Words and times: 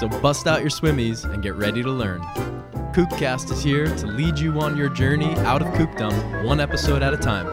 so 0.00 0.08
bust 0.08 0.46
out 0.46 0.62
your 0.62 0.70
swimmies 0.70 1.30
and 1.30 1.42
get 1.42 1.54
ready 1.56 1.82
to 1.82 1.90
learn. 1.90 2.22
Kookcast 2.94 3.52
is 3.52 3.62
here 3.62 3.86
to 3.98 4.06
lead 4.06 4.38
you 4.38 4.58
on 4.58 4.74
your 4.74 4.88
journey 4.88 5.34
out 5.40 5.60
of 5.60 5.68
kookdom 5.74 6.42
one 6.42 6.58
episode 6.58 7.02
at 7.02 7.12
a 7.12 7.18
time. 7.18 7.46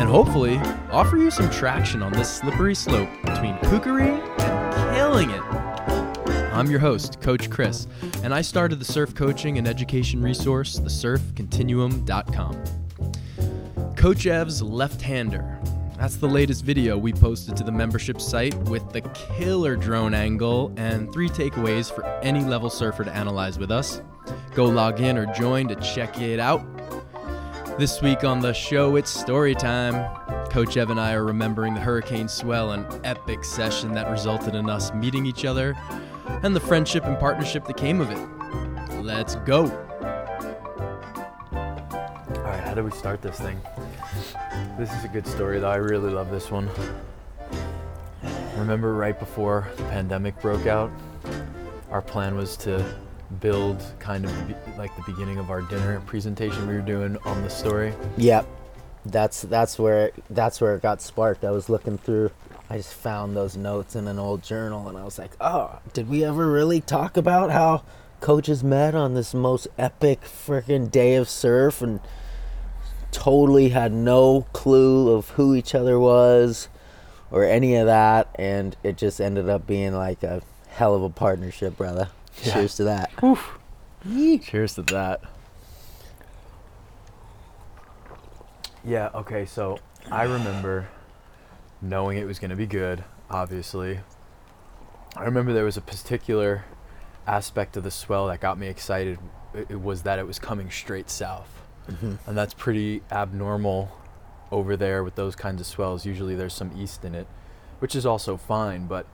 And 0.00 0.08
hopefully, 0.08 0.56
offer 0.90 1.16
you 1.16 1.30
some 1.30 1.48
traction 1.50 2.02
on 2.02 2.12
this 2.12 2.28
slippery 2.28 2.74
slope 2.74 3.08
between 3.24 3.54
kookery 3.58 4.18
and 4.40 4.96
killing 4.96 5.30
it. 5.30 5.40
I'm 6.52 6.68
your 6.68 6.80
host, 6.80 7.20
Coach 7.20 7.48
Chris, 7.50 7.86
and 8.24 8.34
I 8.34 8.42
started 8.42 8.80
the 8.80 8.84
surf 8.84 9.14
coaching 9.14 9.56
and 9.56 9.68
education 9.68 10.20
resource, 10.20 10.80
thesurfcontinuum.com. 10.80 12.64
Coach 13.94 14.26
Ev's 14.26 14.60
Left 14.60 15.00
Hander. 15.00 15.53
That's 16.04 16.16
the 16.16 16.28
latest 16.28 16.66
video 16.66 16.98
we 16.98 17.14
posted 17.14 17.56
to 17.56 17.64
the 17.64 17.72
membership 17.72 18.20
site 18.20 18.54
with 18.64 18.92
the 18.92 19.00
killer 19.14 19.74
drone 19.74 20.12
angle 20.12 20.70
and 20.76 21.10
three 21.10 21.30
takeaways 21.30 21.90
for 21.90 22.04
any 22.20 22.44
level 22.44 22.68
surfer 22.68 23.04
to 23.04 23.10
analyze 23.10 23.58
with 23.58 23.70
us. 23.70 24.02
Go 24.54 24.66
log 24.66 25.00
in 25.00 25.16
or 25.16 25.24
join 25.32 25.66
to 25.68 25.74
check 25.76 26.20
it 26.20 26.38
out. 26.38 26.62
This 27.78 28.02
week 28.02 28.22
on 28.22 28.40
the 28.40 28.52
show, 28.52 28.96
it's 28.96 29.10
story 29.10 29.54
time. 29.54 29.94
Coach 30.50 30.76
Ev 30.76 30.90
and 30.90 31.00
I 31.00 31.14
are 31.14 31.24
remembering 31.24 31.72
the 31.72 31.80
hurricane 31.80 32.28
swell, 32.28 32.72
an 32.72 32.84
epic 33.02 33.42
session 33.42 33.94
that 33.94 34.10
resulted 34.10 34.54
in 34.54 34.68
us 34.68 34.92
meeting 34.92 35.24
each 35.24 35.46
other 35.46 35.74
and 36.42 36.54
the 36.54 36.60
friendship 36.60 37.06
and 37.06 37.18
partnership 37.18 37.64
that 37.64 37.78
came 37.78 38.02
of 38.02 38.10
it. 38.10 39.02
Let's 39.02 39.36
go. 39.36 39.62
All 41.50 42.42
right, 42.42 42.62
how 42.62 42.74
do 42.74 42.84
we 42.84 42.90
start 42.90 43.22
this 43.22 43.40
thing? 43.40 43.58
This 44.78 44.92
is 44.92 45.04
a 45.04 45.08
good 45.08 45.26
story, 45.26 45.60
though. 45.60 45.70
I 45.70 45.76
really 45.76 46.10
love 46.10 46.30
this 46.30 46.50
one. 46.50 46.68
Remember, 48.56 48.94
right 48.94 49.18
before 49.18 49.68
the 49.76 49.84
pandemic 49.84 50.40
broke 50.40 50.66
out, 50.66 50.90
our 51.90 52.02
plan 52.02 52.36
was 52.36 52.56
to 52.58 52.84
build 53.40 53.82
kind 53.98 54.24
of 54.24 54.78
like 54.78 54.94
the 54.96 55.02
beginning 55.02 55.38
of 55.38 55.50
our 55.50 55.62
dinner 55.62 56.00
presentation 56.00 56.66
we 56.68 56.74
were 56.74 56.80
doing 56.80 57.16
on 57.24 57.42
the 57.42 57.50
story. 57.50 57.92
Yep. 58.16 58.46
That's 59.06 59.42
that's 59.42 59.78
where 59.78 60.06
it, 60.06 60.24
that's 60.30 60.60
where 60.60 60.76
it 60.76 60.82
got 60.82 61.02
sparked. 61.02 61.44
I 61.44 61.50
was 61.50 61.68
looking 61.68 61.98
through 61.98 62.30
I 62.70 62.78
just 62.78 62.94
found 62.94 63.36
those 63.36 63.56
notes 63.56 63.94
in 63.94 64.08
an 64.08 64.18
old 64.18 64.42
journal 64.42 64.88
and 64.88 64.96
I 64.96 65.04
was 65.04 65.18
like, 65.18 65.32
"Oh, 65.40 65.78
did 65.92 66.08
we 66.08 66.24
ever 66.24 66.50
really 66.50 66.80
talk 66.80 67.16
about 67.16 67.50
how 67.50 67.84
coaches 68.20 68.64
met 68.64 68.94
on 68.94 69.14
this 69.14 69.34
most 69.34 69.68
epic 69.76 70.22
freaking 70.22 70.90
day 70.90 71.16
of 71.16 71.28
surf 71.28 71.82
and 71.82 72.00
totally 73.14 73.68
had 73.68 73.92
no 73.92 74.42
clue 74.52 75.12
of 75.12 75.30
who 75.30 75.54
each 75.54 75.74
other 75.74 75.98
was 75.98 76.68
or 77.30 77.44
any 77.44 77.76
of 77.76 77.86
that 77.86 78.28
and 78.34 78.76
it 78.82 78.96
just 78.96 79.20
ended 79.20 79.48
up 79.48 79.66
being 79.66 79.94
like 79.94 80.22
a 80.22 80.42
hell 80.68 80.94
of 80.94 81.02
a 81.02 81.08
partnership, 81.08 81.76
brother. 81.76 82.08
Yeah. 82.42 82.54
Cheers 82.54 82.74
to 82.76 82.84
that. 82.84 83.10
Cheers 84.42 84.74
to 84.74 84.82
that. 84.82 85.22
Yeah, 88.84 89.10
okay, 89.14 89.46
so 89.46 89.78
I 90.10 90.24
remember 90.24 90.88
knowing 91.80 92.18
it 92.18 92.26
was 92.26 92.38
going 92.38 92.50
to 92.50 92.56
be 92.56 92.66
good, 92.66 93.04
obviously. 93.30 94.00
I 95.16 95.24
remember 95.24 95.52
there 95.52 95.64
was 95.64 95.76
a 95.76 95.80
particular 95.80 96.64
aspect 97.26 97.76
of 97.76 97.84
the 97.84 97.90
swell 97.90 98.26
that 98.26 98.40
got 98.40 98.58
me 98.58 98.66
excited. 98.66 99.18
It, 99.54 99.70
it 99.70 99.80
was 99.80 100.02
that 100.02 100.18
it 100.18 100.26
was 100.26 100.38
coming 100.38 100.70
straight 100.70 101.08
south. 101.08 101.62
And 101.88 102.36
that's 102.36 102.54
pretty 102.54 103.02
abnormal 103.10 103.90
over 104.50 104.76
there 104.76 105.02
with 105.04 105.14
those 105.16 105.36
kinds 105.36 105.60
of 105.60 105.66
swells. 105.66 106.06
Usually 106.06 106.34
there's 106.34 106.54
some 106.54 106.72
east 106.76 107.04
in 107.04 107.14
it, 107.14 107.26
which 107.78 107.94
is 107.94 108.06
also 108.06 108.36
fine, 108.36 108.86
but 108.86 109.06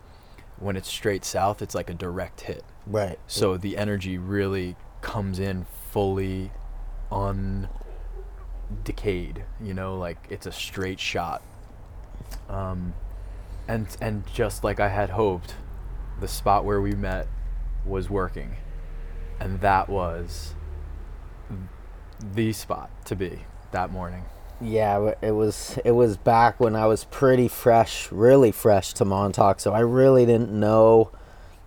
when 0.59 0.77
it's 0.77 0.89
straight 0.89 1.25
south, 1.25 1.63
it's 1.63 1.75
like 1.75 1.91
a 1.91 1.95
direct 1.95 2.43
hit. 2.43 2.65
Right. 2.87 3.19
So 3.27 3.57
the 3.57 3.77
energy 3.77 4.19
really 4.19 4.77
comes 5.01 5.39
in 5.39 5.67
fully 5.91 6.53
undecayed, 7.11 7.69
you 9.61 9.75
know, 9.75 9.97
like 9.97 10.19
it's 10.29 10.47
a 10.47 10.53
straight 10.53 11.01
shot. 11.01 11.43
Um, 12.49 12.95
and 13.67 13.89
and 14.01 14.27
just 14.33 14.63
like 14.63 14.79
I 14.81 14.89
had 14.89 15.11
hoped, 15.11 15.55
the 16.21 16.29
spot 16.29 16.65
where 16.65 16.81
we 16.81 16.93
met 16.93 17.27
was 17.85 18.11
working, 18.11 18.57
and 19.39 19.61
that 19.61 19.89
was 19.89 20.55
the 22.35 22.53
spot 22.53 22.91
to 23.07 23.17
be 23.17 23.41
that 23.73 23.91
morning. 23.91 24.25
Yeah, 24.61 25.15
it 25.23 25.31
was 25.31 25.79
it 25.85 25.93
was 25.93 26.17
back 26.17 26.61
when 26.61 26.77
I 26.77 26.87
was 26.87 27.05
pretty 27.05 27.49
fresh, 27.49 28.13
really 28.13 28.53
fresh 28.53 28.93
to 28.95 29.05
Montauk, 29.05 29.59
so 29.59 29.73
I 29.73 29.81
really 29.81 30.27
didn't 30.27 30.53
know, 30.53 31.11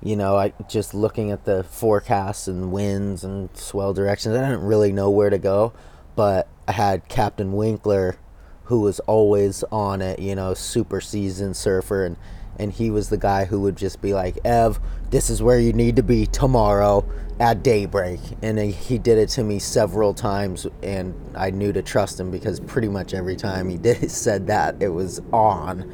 you 0.02 0.16
know, 0.16 0.36
I 0.36 0.54
just 0.70 0.94
looking 0.94 1.32
at 1.32 1.46
the 1.46 1.64
forecasts 1.64 2.48
and 2.48 2.72
winds 2.72 3.24
and 3.24 3.56
swell 3.58 3.94
directions, 3.94 4.36
I 4.36 4.42
didn't 4.42 4.66
really 4.66 4.92
know 4.92 5.10
where 5.10 5.32
to 5.32 5.40
go, 5.40 5.74
but 6.16 6.48
I 6.68 6.74
had 6.74 7.08
Captain 7.08 7.54
Winkler 7.54 8.18
who 8.66 8.80
was 8.82 9.00
always 9.02 9.64
on 9.72 10.02
it, 10.02 10.20
you 10.20 10.36
know, 10.36 10.54
super 10.54 11.02
seasoned 11.02 11.58
surfer 11.58 12.06
and 12.06 12.18
and 12.60 12.72
he 12.72 12.90
was 12.90 13.10
the 13.10 13.18
guy 13.18 13.46
who 13.46 13.60
would 13.62 13.76
just 13.76 14.02
be 14.02 14.14
like, 14.14 14.38
"Ev, 14.44 14.80
this 15.10 15.30
is 15.30 15.42
where 15.42 15.60
you 15.60 15.74
need 15.74 15.96
to 15.96 16.04
be 16.04 16.26
tomorrow 16.26 17.06
at 17.40 17.64
daybreak." 17.64 18.20
And 18.42 18.60
he, 18.60 18.98
did 18.98 19.18
it 19.18 19.30
to 19.30 19.44
me 19.44 19.60
several 19.60 20.14
times, 20.14 20.68
and 20.82 21.14
I 21.36 21.52
knew 21.52 21.74
to 21.74 21.82
trust 21.82 22.20
him 22.20 22.32
because 22.32 22.60
pretty 22.60 22.90
much 22.90 23.14
every 23.14 23.36
time 23.36 23.70
he 23.70 23.78
did 23.90 24.10
said 24.12 24.48
that, 24.48 24.82
it 24.82 24.90
was 24.90 25.22
on. 25.32 25.92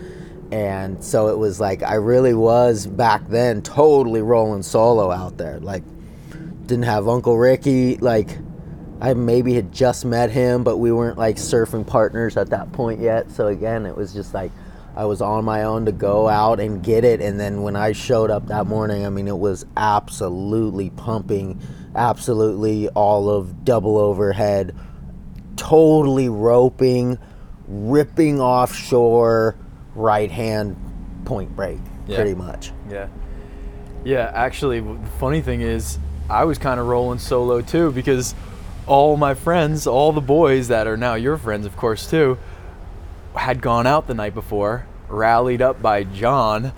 And 0.52 1.04
so 1.04 1.28
it 1.28 1.38
was 1.38 1.60
like 1.60 1.84
I 1.84 1.96
really 1.96 2.34
was 2.34 2.88
back 2.88 3.28
then 3.28 3.62
totally 3.62 4.22
rolling 4.22 4.64
solo 4.64 5.12
out 5.12 5.38
there. 5.38 5.60
Like 5.60 5.84
didn't 6.66 6.86
have 6.86 7.08
Uncle 7.08 7.38
Ricky. 7.38 7.98
Like 7.98 8.38
I 9.02 9.14
maybe 9.14 9.54
had 9.54 9.72
just 9.72 10.06
met 10.06 10.32
him, 10.32 10.64
but 10.64 10.78
we 10.78 10.92
weren't 10.92 11.18
like 11.18 11.36
surfing 11.38 11.86
partners 11.86 12.36
at 12.36 12.50
that 12.50 12.72
point 12.72 13.00
yet. 13.00 13.32
So 13.32 13.48
again, 13.48 13.86
it 13.86 13.96
was 13.96 14.14
just 14.14 14.34
like 14.34 14.52
I 15.00 15.06
was 15.06 15.22
on 15.22 15.46
my 15.46 15.64
own 15.64 15.86
to 15.86 15.94
go 15.94 16.28
out 16.28 16.60
and 16.60 16.84
get 16.84 17.06
it. 17.06 17.22
And 17.22 17.40
then 17.40 17.62
when 17.62 17.78
I 17.78 17.94
showed 17.94 18.30
up 18.30 18.48
that 18.48 18.68
morning, 18.68 19.06
I 19.06 19.10
mean, 19.10 19.30
it 19.30 19.38
was 19.38 19.66
absolutely 19.78 20.90
pumping, 20.90 21.62
absolutely 21.96 22.90
all 22.90 23.30
of 23.30 23.64
double 23.64 23.98
overhead, 23.98 24.76
totally 25.56 26.28
roping, 26.28 27.18
ripping 27.70 28.42
offshore, 28.42 29.56
right 29.96 30.30
hand 30.30 30.76
point 31.24 31.56
break, 31.56 31.80
Yeah. 32.06 32.18
pretty 32.18 32.36
much. 32.36 32.74
Yeah. 32.90 33.08
Yeah, 34.04 34.30
actually, 34.36 34.82
the 34.82 34.98
funny 35.18 35.40
thing 35.40 35.62
is, 35.62 35.98
I 36.30 36.44
was 36.44 36.58
kind 36.58 36.78
of 36.78 36.88
rolling 36.88 37.20
solo 37.20 37.62
too 37.62 37.94
because 37.94 38.36
all 38.86 39.16
my 39.16 39.34
friends, 39.34 39.88
all 39.88 40.12
the 40.12 40.20
boys 40.20 40.68
that 40.68 40.88
are 40.88 40.98
now 40.98 41.14
your 41.14 41.38
friends, 41.38 41.66
of 41.66 41.78
course, 41.78 42.10
too, 42.10 42.38
had 43.36 43.62
gone 43.62 43.88
out 43.88 44.08
the 44.08 44.14
night 44.14 44.34
before, 44.34 44.86
rallied 45.10 45.62
up 45.62 45.82
by 45.82 46.04
John, 46.04 46.74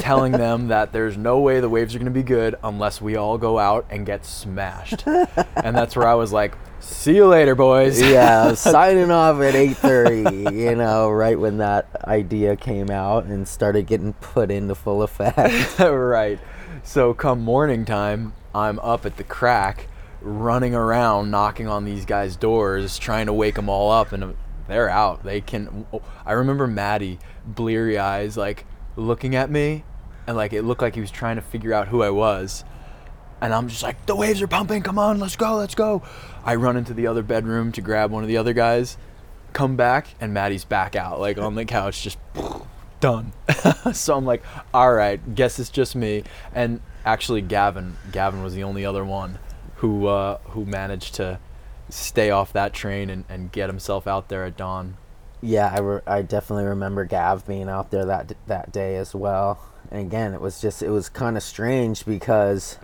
telling 0.00 0.32
them 0.32 0.68
that 0.68 0.92
there's 0.92 1.16
no 1.16 1.40
way 1.40 1.60
the 1.60 1.68
waves 1.68 1.94
are 1.94 1.98
going 1.98 2.06
to 2.06 2.10
be 2.10 2.22
good 2.22 2.56
unless 2.62 3.00
we 3.00 3.16
all 3.16 3.38
go 3.38 3.58
out 3.58 3.86
and 3.90 4.04
get 4.04 4.24
smashed. 4.24 5.06
and 5.06 5.76
that's 5.76 5.96
where 5.96 6.06
I 6.06 6.14
was 6.14 6.32
like, 6.32 6.56
see 6.80 7.16
you 7.16 7.26
later, 7.26 7.54
boys. 7.54 8.00
yeah, 8.00 8.54
signing 8.54 9.10
off 9.10 9.40
at 9.40 9.54
8:30, 9.54 10.52
you 10.54 10.74
know, 10.76 11.10
right 11.10 11.38
when 11.38 11.58
that 11.58 11.88
idea 12.04 12.56
came 12.56 12.90
out 12.90 13.24
and 13.24 13.46
started 13.46 13.86
getting 13.86 14.12
put 14.14 14.50
into 14.50 14.74
full 14.74 15.02
effect. 15.02 15.78
right. 15.78 16.38
So 16.82 17.14
come 17.14 17.40
morning 17.40 17.84
time, 17.84 18.32
I'm 18.54 18.78
up 18.78 19.04
at 19.06 19.16
the 19.16 19.24
crack, 19.24 19.88
running 20.20 20.74
around, 20.74 21.30
knocking 21.30 21.68
on 21.68 21.84
these 21.84 22.04
guys' 22.04 22.36
doors, 22.36 22.98
trying 22.98 23.26
to 23.26 23.32
wake 23.32 23.56
them 23.56 23.68
all 23.68 23.90
up, 23.90 24.12
and 24.12 24.22
uh, 24.24 24.32
they're 24.68 24.88
out. 24.88 25.24
They 25.24 25.40
can. 25.40 25.86
oh, 25.92 26.02
I 26.24 26.32
remember 26.32 26.66
Maddie, 26.66 27.18
bleary 27.46 27.98
eyes, 27.98 28.36
like 28.36 28.66
looking 28.96 29.34
at 29.34 29.50
me, 29.50 29.84
and 30.26 30.36
like 30.36 30.52
it 30.52 30.62
looked 30.62 30.82
like 30.82 30.94
he 30.94 31.00
was 31.00 31.10
trying 31.10 31.36
to 31.36 31.42
figure 31.42 31.72
out 31.72 31.88
who 31.88 32.02
I 32.02 32.10
was. 32.10 32.64
And 33.40 33.52
I'm 33.52 33.68
just 33.68 33.82
like, 33.82 34.06
the 34.06 34.16
waves 34.16 34.40
are 34.40 34.46
pumping. 34.46 34.82
Come 34.82 34.98
on, 34.98 35.20
let's 35.20 35.36
go, 35.36 35.56
let's 35.56 35.74
go. 35.74 36.02
I 36.44 36.54
run 36.54 36.76
into 36.76 36.94
the 36.94 37.06
other 37.06 37.22
bedroom 37.22 37.70
to 37.72 37.82
grab 37.82 38.10
one 38.10 38.22
of 38.22 38.28
the 38.28 38.38
other 38.38 38.54
guys, 38.54 38.96
come 39.52 39.76
back, 39.76 40.08
and 40.20 40.32
Maddie's 40.32 40.64
back 40.64 40.96
out, 40.96 41.20
like 41.20 41.38
on 41.38 41.54
the 41.54 41.64
couch, 41.64 42.02
just 42.02 42.18
done. 43.00 43.32
so 43.92 44.16
I'm 44.16 44.24
like, 44.24 44.42
all 44.72 44.92
right, 44.92 45.34
guess 45.34 45.58
it's 45.58 45.70
just 45.70 45.94
me. 45.94 46.24
And 46.54 46.80
actually, 47.04 47.42
Gavin, 47.42 47.96
Gavin 48.10 48.42
was 48.42 48.54
the 48.54 48.64
only 48.64 48.84
other 48.84 49.04
one 49.04 49.38
who 49.76 50.06
uh, 50.06 50.38
who 50.38 50.64
managed 50.64 51.14
to 51.14 51.38
stay 51.88 52.30
off 52.30 52.52
that 52.52 52.72
train 52.72 53.10
and, 53.10 53.24
and 53.28 53.52
get 53.52 53.68
himself 53.68 54.06
out 54.06 54.28
there 54.28 54.44
at 54.44 54.56
dawn. 54.56 54.96
Yeah, 55.42 55.72
I, 55.74 55.80
re- 55.80 56.00
I 56.06 56.22
definitely 56.22 56.64
remember 56.64 57.04
Gav 57.04 57.46
being 57.46 57.68
out 57.68 57.90
there 57.90 58.04
that 58.06 58.32
that 58.46 58.72
day 58.72 58.96
as 58.96 59.14
well. 59.14 59.60
And 59.90 60.00
again, 60.00 60.34
it 60.34 60.40
was 60.40 60.60
just 60.60 60.82
it 60.82 60.90
was 60.90 61.08
kind 61.08 61.36
of 61.36 61.42
strange 61.42 62.04
because 62.04 62.78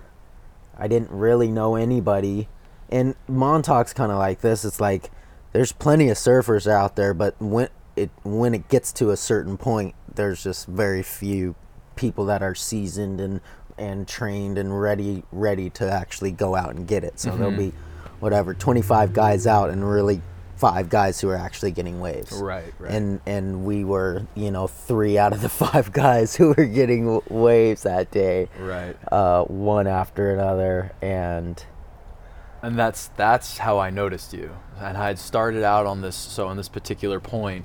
I 0.76 0.88
didn't 0.88 1.10
really 1.10 1.50
know 1.50 1.76
anybody. 1.76 2.49
And 2.90 3.14
Montauk's 3.26 3.93
kind 3.93 4.12
of 4.12 4.19
like 4.19 4.40
this. 4.40 4.64
It's 4.64 4.81
like 4.81 5.10
there's 5.52 5.72
plenty 5.72 6.08
of 6.08 6.16
surfers 6.16 6.70
out 6.70 6.96
there, 6.96 7.14
but 7.14 7.34
when 7.40 7.69
it 7.96 8.10
when 8.22 8.55
it 8.55 8.69
gets 8.69 8.93
to 8.94 9.10
a 9.10 9.16
certain 9.16 9.56
point, 9.56 9.94
there's 10.14 10.43
just 10.43 10.66
very 10.66 11.02
few 11.02 11.55
people 11.96 12.26
that 12.26 12.43
are 12.43 12.55
seasoned 12.55 13.20
and 13.20 13.40
and 13.78 14.06
trained 14.06 14.58
and 14.58 14.81
ready 14.81 15.25
ready 15.32 15.70
to 15.70 15.90
actually 15.90 16.31
go 16.31 16.55
out 16.55 16.75
and 16.75 16.87
get 16.87 17.05
it. 17.05 17.19
So 17.19 17.31
there'll 17.37 17.52
mm-hmm. 17.52 17.70
be 17.70 17.76
whatever 18.20 18.55
25 18.55 19.12
guys 19.12 19.46
out 19.46 19.70
and 19.70 19.88
really 19.88 20.22
five 20.62 20.88
guys 20.88 21.20
who 21.20 21.29
are 21.29 21.37
actually 21.37 21.73
getting 21.73 21.99
waves. 21.99 22.31
Right, 22.31 22.73
right. 22.79 22.93
And 22.93 23.20
and 23.26 23.64
we 23.64 23.82
were, 23.82 24.29
you 24.37 24.53
know, 24.53 24.69
three 24.69 25.19
out 25.19 25.32
of 25.32 25.43
the 25.43 25.49
five 25.64 25.93
guys 25.93 26.37
who 26.37 26.55
were 26.56 26.67
getting 26.67 27.06
w- 27.06 27.23
waves 27.29 27.82
that 27.82 28.12
day. 28.12 28.49
Right. 28.61 28.97
Uh, 29.11 29.43
one 29.47 29.88
after 29.88 30.32
another 30.32 30.93
and 31.03 31.64
and 32.62 32.79
that's 32.79 33.09
that's 33.17 33.59
how 33.59 33.81
I 33.81 33.91
noticed 33.91 34.32
you. 34.32 34.55
And 34.79 34.97
I 34.97 35.09
had 35.09 35.19
started 35.19 35.64
out 35.64 35.85
on 35.85 36.00
this 36.00 36.14
so 36.14 36.47
on 36.47 36.56
this 36.56 36.69
particular 36.69 37.19
point, 37.19 37.65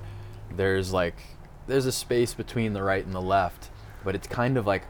there's 0.51 0.91
like 0.91 1.17
there's 1.67 1.85
a 1.85 1.91
space 1.91 2.33
between 2.33 2.73
the 2.73 2.81
right 2.81 3.05
and 3.05 3.13
the 3.13 3.21
left, 3.21 3.69
but 4.03 4.15
it's 4.15 4.27
kind 4.27 4.57
of 4.57 4.65
like 4.65 4.85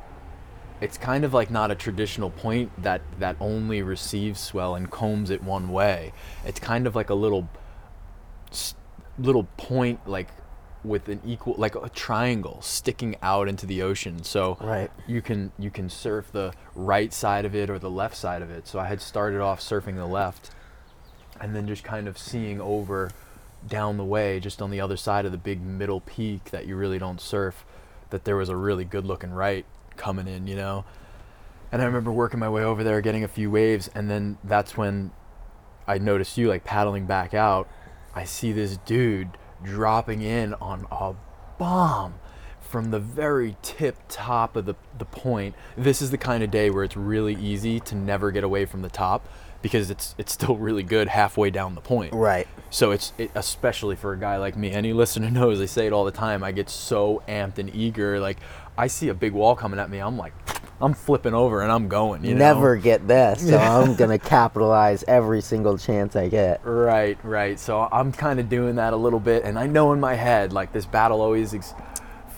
it's 0.80 0.98
kind 0.98 1.25
of 1.25 1.33
like 1.33 1.50
not 1.50 1.71
a 1.71 1.75
traditional 1.75 2.30
point 2.30 2.71
that 2.81 3.01
that 3.19 3.36
only 3.42 3.81
receives 3.81 4.39
swell 4.39 4.75
and 4.75 4.89
combs 4.89 5.30
it 5.30 5.44
one 5.44 5.69
way. 5.69 6.13
It's 6.45 6.60
kind 6.62 6.88
of 6.88 6.95
like 6.95 7.10
a 7.10 7.15
little 7.15 7.50
little 9.19 9.45
point 9.57 10.07
like 10.07 10.29
with 10.83 11.09
an 11.09 11.19
equal 11.25 11.55
like 11.57 11.75
a 11.75 11.89
triangle 11.89 12.61
sticking 12.61 13.15
out 13.21 13.47
into 13.47 13.65
the 13.65 13.81
ocean. 13.81 14.23
So 14.23 14.57
Right. 14.61 14.91
you 15.07 15.21
can 15.21 15.51
you 15.57 15.69
can 15.69 15.89
surf 15.89 16.31
the 16.31 16.53
right 16.75 17.11
side 17.13 17.45
of 17.45 17.55
it 17.55 17.69
or 17.69 17.79
the 17.79 17.89
left 17.89 18.15
side 18.15 18.41
of 18.41 18.49
it. 18.49 18.67
So 18.67 18.79
I 18.79 18.88
had 18.88 19.01
started 19.01 19.41
off 19.41 19.59
surfing 19.59 19.95
the 19.95 20.05
left 20.05 20.51
and 21.39 21.55
then 21.55 21.67
just 21.67 21.83
kind 21.83 22.07
of 22.07 22.17
seeing 22.17 22.61
over 22.61 23.11
down 23.67 23.97
the 23.97 24.05
way 24.05 24.39
just 24.39 24.61
on 24.61 24.69
the 24.69 24.79
other 24.79 24.97
side 24.97 25.25
of 25.25 25.31
the 25.31 25.38
big 25.38 25.61
middle 25.61 26.00
peak 26.01 26.51
that 26.51 26.67
you 26.67 26.75
really 26.75 27.00
don't 27.00 27.19
surf 27.19 27.65
that 28.11 28.23
there 28.23 28.38
was 28.38 28.50
a 28.50 28.55
really 28.55 28.85
good 28.85 29.03
looking 29.03 29.31
right 29.31 29.65
coming 29.97 30.27
in, 30.27 30.47
you 30.47 30.55
know. 30.55 30.85
And 31.71 31.81
I 31.81 31.85
remember 31.85 32.11
working 32.11 32.39
my 32.39 32.47
way 32.50 32.63
over 32.63 32.83
there 32.83 33.01
getting 33.01 33.23
a 33.23 33.27
few 33.27 33.51
waves 33.51 33.89
and 33.93 34.09
then 34.09 34.38
that's 34.43 34.77
when 34.77 35.11
I 35.85 35.97
noticed 35.97 36.38
you 36.38 36.47
like 36.47 36.63
paddling 36.63 37.05
back 37.07 37.33
out. 37.33 37.67
I 38.17 38.23
see 38.23 38.51
this 38.51 38.77
dude 38.77 39.37
dropping 39.63 40.23
in 40.23 40.55
on 40.55 40.87
a 40.91 41.13
bomb 41.59 42.15
from 42.59 42.89
the 42.89 42.99
very 42.99 43.55
tip 43.61 43.95
top 44.09 44.55
of 44.55 44.65
the, 44.65 44.73
the 44.97 45.05
point. 45.05 45.53
This 45.77 46.01
is 46.01 46.09
the 46.09 46.17
kind 46.17 46.43
of 46.43 46.49
day 46.49 46.71
where 46.71 46.83
it's 46.83 46.97
really 46.97 47.35
easy 47.35 47.79
to 47.81 47.95
never 47.95 48.31
get 48.31 48.43
away 48.43 48.65
from 48.65 48.81
the 48.81 48.89
top 48.89 49.27
because 49.61 49.89
it's 49.89 50.15
it's 50.17 50.33
still 50.33 50.55
really 50.57 50.83
good 50.83 51.07
halfway 51.07 51.51
down 51.51 51.75
the 51.75 51.81
point. 51.81 52.13
right. 52.13 52.47
So 52.71 52.91
it's 52.91 53.13
it, 53.19 53.29
especially 53.35 53.95
for 53.95 54.13
a 54.13 54.19
guy 54.19 54.37
like 54.37 54.57
me. 54.57 54.71
Any 54.71 54.93
listener 54.93 55.29
knows 55.31 55.61
I 55.61 55.65
say 55.65 55.85
it 55.85 55.93
all 55.93 56.03
the 56.03 56.11
time. 56.11 56.43
I 56.43 56.51
get 56.51 56.71
so 56.71 57.21
amped 57.27 57.59
and 57.59 57.73
eager. 57.73 58.19
Like 58.19 58.39
I 58.77 58.87
see 58.87 59.09
a 59.09 59.13
big 59.13 59.33
wall 59.33 59.55
coming 59.55 59.79
at 59.79 59.91
me. 59.91 59.99
I'm 59.99 60.17
like, 60.17 60.33
I'm 60.79 60.94
flipping 60.94 61.33
over 61.33 61.62
and 61.62 61.71
I'm 61.71 61.88
going. 61.88 62.24
You 62.24 62.33
know? 62.33 62.53
Never 62.53 62.75
get 62.75 63.07
this, 63.07 63.47
so 63.47 63.57
I'm 63.57 63.95
gonna 63.95 64.19
capitalize 64.19 65.03
every 65.07 65.41
single 65.41 65.77
chance 65.77 66.15
I 66.15 66.29
get. 66.29 66.62
Right, 66.63 67.18
right. 67.24 67.59
So 67.59 67.88
I'm 67.91 68.12
kind 68.12 68.39
of 68.39 68.50
doing 68.50 68.75
that 68.75 68.94
a 68.94 68.97
little 68.97 69.19
bit, 69.19 69.44
and 69.44 69.57
I 69.57 69.68
know 69.68 69.94
in 69.94 70.00
my 70.00 70.13
head, 70.13 70.53
like 70.53 70.74
this 70.74 70.85
battle 70.85 71.21
always 71.21 71.53
ex- 71.53 71.74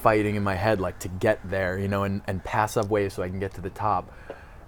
fighting 0.01 0.35
in 0.35 0.43
my 0.43 0.55
head, 0.55 0.79
like 0.79 0.99
to 0.99 1.07
get 1.07 1.39
there, 1.49 1.77
you 1.77 1.87
know, 1.87 2.03
and, 2.03 2.21
and 2.27 2.43
pass 2.43 2.77
up 2.77 2.89
waves 2.89 3.15
so 3.15 3.23
I 3.23 3.29
can 3.29 3.39
get 3.39 3.53
to 3.55 3.61
the 3.61 3.69
top. 3.69 4.11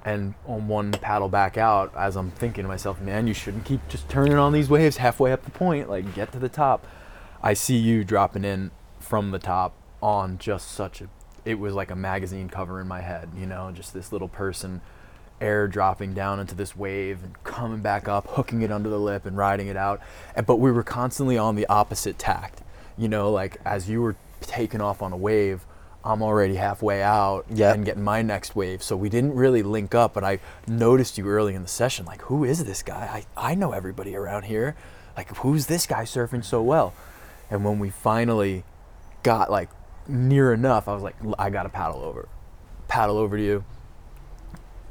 And 0.04 0.34
on 0.48 0.68
one 0.68 0.92
paddle 0.92 1.30
back 1.30 1.58
out, 1.58 1.96
as 1.96 2.16
I'm 2.18 2.32
thinking 2.32 2.64
to 2.64 2.68
myself, 2.68 3.00
man, 3.00 3.28
you 3.28 3.34
shouldn't 3.34 3.66
keep 3.66 3.88
just 3.88 4.10
turning 4.10 4.34
on 4.34 4.52
these 4.52 4.68
waves 4.68 4.98
halfway 4.98 5.32
up 5.32 5.44
the 5.46 5.52
point, 5.52 5.90
like 5.90 6.14
get 6.16 6.32
to 6.34 6.40
the 6.40 6.50
top. 6.50 6.86
I 7.42 7.54
see 7.54 7.78
you 7.78 8.04
dropping 8.04 8.44
in 8.44 8.72
from 9.00 9.32
the 9.32 9.40
top 9.40 9.74
on 10.02 10.38
just 10.38 10.72
such 10.72 11.02
a, 11.02 11.10
it 11.46 11.56
was 11.60 11.74
like 11.74 11.92
a 11.92 11.96
magazine 11.96 12.50
cover 12.50 12.80
in 12.80 12.88
my 12.88 13.02
head, 13.02 13.30
you 13.38 13.46
know, 13.46 13.72
just 13.74 13.94
this 13.94 14.12
little 14.12 14.28
person 14.28 14.82
air 15.40 15.68
dropping 15.68 16.14
down 16.14 16.40
into 16.40 16.54
this 16.54 16.76
wave 16.76 17.24
and 17.24 17.44
coming 17.44 17.82
back 17.82 18.08
up, 18.08 18.28
hooking 18.28 18.62
it 18.62 18.72
under 18.72 18.90
the 18.90 19.00
lip 19.00 19.26
and 19.26 19.36
riding 19.36 19.68
it 19.68 19.76
out. 19.76 20.00
And, 20.36 20.46
but 20.46 20.58
we 20.58 20.72
were 20.72 20.84
constantly 20.84 21.38
on 21.38 21.56
the 21.56 21.66
opposite 21.68 22.20
tact. 22.20 22.62
You 22.98 23.08
know, 23.08 23.32
like 23.32 23.58
as 23.66 23.90
you 23.90 24.02
were 24.02 24.16
taking 24.42 24.82
off 24.82 25.02
on 25.02 25.12
a 25.14 25.18
wave, 25.18 25.66
I'm 26.04 26.22
already 26.22 26.56
halfway 26.56 27.02
out 27.02 27.46
Yep. 27.50 27.76
and 27.76 27.86
getting 27.86 28.04
my 28.04 28.22
next 28.22 28.56
wave. 28.56 28.84
So 28.84 28.96
we 28.96 29.10
didn't 29.10 29.34
really 29.36 29.64
link 29.64 29.96
up, 29.96 30.14
but 30.14 30.24
I 30.24 30.40
noticed 30.68 31.18
you 31.18 31.28
early 31.28 31.56
in 31.56 31.62
the 31.64 31.68
session. 31.68 32.06
Like, 32.06 32.22
who 32.24 32.44
is 32.44 32.64
this 32.64 32.84
guy? 32.84 33.26
I, 33.38 33.52
I 33.52 33.56
know 33.56 33.72
everybody 33.72 34.16
around 34.16 34.44
here. 34.44 34.76
Like, 35.18 35.36
who's 35.38 35.66
this 35.68 35.86
guy 35.88 36.04
surfing 36.04 36.44
so 36.44 36.62
well? 36.62 36.94
And 37.50 37.66
when 37.66 37.80
we 37.80 37.90
finally 37.90 38.64
got 39.24 39.52
like 39.52 39.70
near 40.12 40.54
enough, 40.54 40.88
I 40.88 40.94
was 40.94 41.04
like, 41.04 41.16
"L- 41.24 41.36
I 41.40 41.50
got 41.50 41.64
to 41.64 41.70
paddle 41.70 42.02
over. 42.04 42.28
Paddle 42.88 43.18
over 43.18 43.38
to 43.38 43.44
you. 43.44 43.64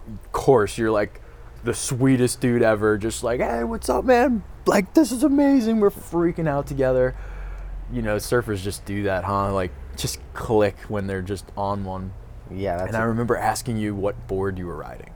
Of 0.08 0.32
course 0.32 0.76
you're 0.78 0.90
like 0.90 1.20
the 1.62 1.74
sweetest 1.74 2.40
dude 2.40 2.62
ever 2.62 2.96
just 2.96 3.22
like 3.22 3.40
hey 3.40 3.62
what's 3.64 3.88
up 3.88 4.04
man? 4.04 4.42
Like 4.66 4.94
this 4.94 5.12
is 5.12 5.22
amazing. 5.22 5.78
We're 5.80 5.90
freaking 5.90 6.48
out 6.48 6.66
together. 6.66 7.14
You 7.92 8.02
know 8.02 8.16
surfers 8.16 8.62
just 8.62 8.84
do 8.84 9.04
that 9.04 9.24
huh? 9.24 9.52
Like 9.52 9.70
just 9.96 10.18
click 10.32 10.76
when 10.88 11.06
they're 11.06 11.22
just 11.22 11.44
on 11.56 11.84
one. 11.84 12.12
Yeah, 12.50 12.78
that's 12.78 12.88
and 12.88 12.96
i 12.96 13.02
remember 13.02 13.36
asking 13.36 13.76
you 13.76 13.94
what 13.94 14.26
board 14.26 14.58
you 14.58 14.66
were 14.66 14.76
riding 14.76 15.10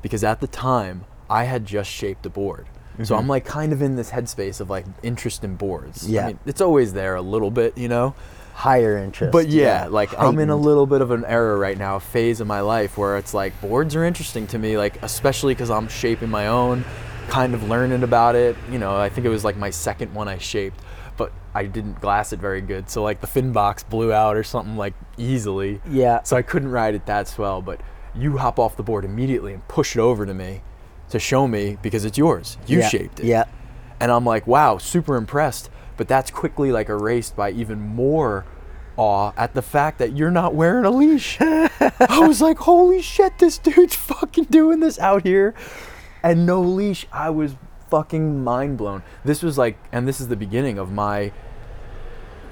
because 0.00 0.24
at 0.24 0.40
the 0.40 0.46
time 0.46 1.04
i 1.28 1.44
had 1.44 1.66
just 1.66 1.90
shaped 1.90 2.24
a 2.24 2.30
board. 2.30 2.66
So 2.98 3.02
mm-hmm. 3.02 3.14
i'm 3.14 3.28
like 3.28 3.44
kind 3.44 3.72
of 3.72 3.82
in 3.82 3.96
this 3.96 4.10
headspace 4.10 4.60
of 4.60 4.70
like 4.70 4.86
interest 5.02 5.44
in 5.44 5.56
boards. 5.56 6.06
I 6.06 6.10
Yeah. 6.10 6.26
mean, 6.28 6.38
it's 6.46 6.60
always 6.62 6.92
there 6.94 7.16
a 7.16 7.22
little 7.22 7.50
bit 7.50 7.76
you 7.76 7.88
know 7.88 8.14
higher 8.58 8.98
interest. 8.98 9.30
but 9.30 9.46
yeah, 9.48 9.86
like 9.88 10.10
I'm 10.18 10.36
in 10.40 10.50
a 10.50 10.56
little 10.56 10.84
bit 10.86 11.00
of 11.00 11.12
an 11.12 11.24
era 11.24 11.56
right 11.56 11.78
now, 11.78 11.94
a 11.96 12.00
phase 12.00 12.40
of 12.40 12.48
my 12.48 12.60
life 12.60 12.98
where 12.98 13.16
it's 13.16 13.32
like 13.32 13.58
boards 13.60 13.94
are 13.94 14.04
interesting 14.04 14.48
to 14.48 14.58
me, 14.58 14.76
like 14.76 15.00
especially 15.02 15.54
because 15.54 15.70
I'm 15.70 15.86
shaping 15.86 16.28
my 16.28 16.48
own, 16.48 16.84
kind 17.28 17.54
of 17.54 17.62
learning 17.68 18.02
about 18.02 18.34
it. 18.34 18.56
You 18.70 18.78
know, 18.80 18.96
I 18.96 19.10
think 19.10 19.26
it 19.26 19.30
was 19.30 19.44
like 19.44 19.56
my 19.56 19.70
second 19.70 20.12
one 20.12 20.26
I 20.26 20.38
shaped, 20.38 20.80
but 21.16 21.30
I 21.54 21.66
didn't 21.66 22.00
glass 22.00 22.32
it 22.32 22.40
very 22.40 22.60
good, 22.60 22.90
so 22.90 23.04
like 23.04 23.20
the 23.20 23.28
fin 23.28 23.52
box 23.52 23.84
blew 23.84 24.12
out 24.12 24.36
or 24.36 24.42
something 24.42 24.76
like 24.76 24.94
easily. 25.16 25.80
Yeah. 25.88 26.24
So 26.24 26.36
I 26.36 26.42
couldn't 26.42 26.72
ride 26.72 26.96
it 26.96 27.06
that 27.06 27.28
swell, 27.28 27.62
but 27.62 27.80
you 28.14 28.38
hop 28.38 28.58
off 28.58 28.76
the 28.76 28.82
board 28.82 29.04
immediately 29.04 29.52
and 29.54 29.66
push 29.68 29.94
it 29.94 30.00
over 30.00 30.26
to 30.26 30.34
me 30.34 30.62
to 31.10 31.20
show 31.20 31.46
me 31.46 31.78
because 31.80 32.04
it's 32.04 32.18
yours. 32.18 32.58
You 32.66 32.80
Yeah, 32.80 32.88
shaped 32.88 33.20
it. 33.20 33.26
yeah. 33.26 33.44
And 34.00 34.10
I'm 34.10 34.24
like, 34.24 34.46
wow, 34.48 34.78
super 34.78 35.14
impressed. 35.16 35.70
But 35.98 36.08
that's 36.08 36.30
quickly 36.30 36.72
like 36.72 36.88
erased 36.88 37.36
by 37.36 37.50
even 37.50 37.80
more 37.80 38.46
awe 38.96 39.32
at 39.36 39.52
the 39.52 39.62
fact 39.62 39.98
that 39.98 40.16
you're 40.16 40.30
not 40.30 40.54
wearing 40.54 40.86
a 40.86 40.90
leash. 40.90 41.36
I 41.40 42.24
was 42.26 42.40
like, 42.40 42.58
holy 42.58 43.02
shit, 43.02 43.38
this 43.38 43.58
dude's 43.58 43.94
fucking 43.94 44.44
doing 44.44 44.80
this 44.80 44.98
out 44.98 45.24
here. 45.24 45.54
And 46.22 46.46
no 46.46 46.62
leash. 46.62 47.06
I 47.12 47.28
was 47.30 47.56
fucking 47.90 48.42
mind 48.42 48.78
blown. 48.78 49.02
This 49.24 49.42
was 49.42 49.58
like, 49.58 49.76
and 49.92 50.08
this 50.08 50.20
is 50.20 50.28
the 50.28 50.36
beginning 50.36 50.78
of 50.78 50.90
my 50.90 51.32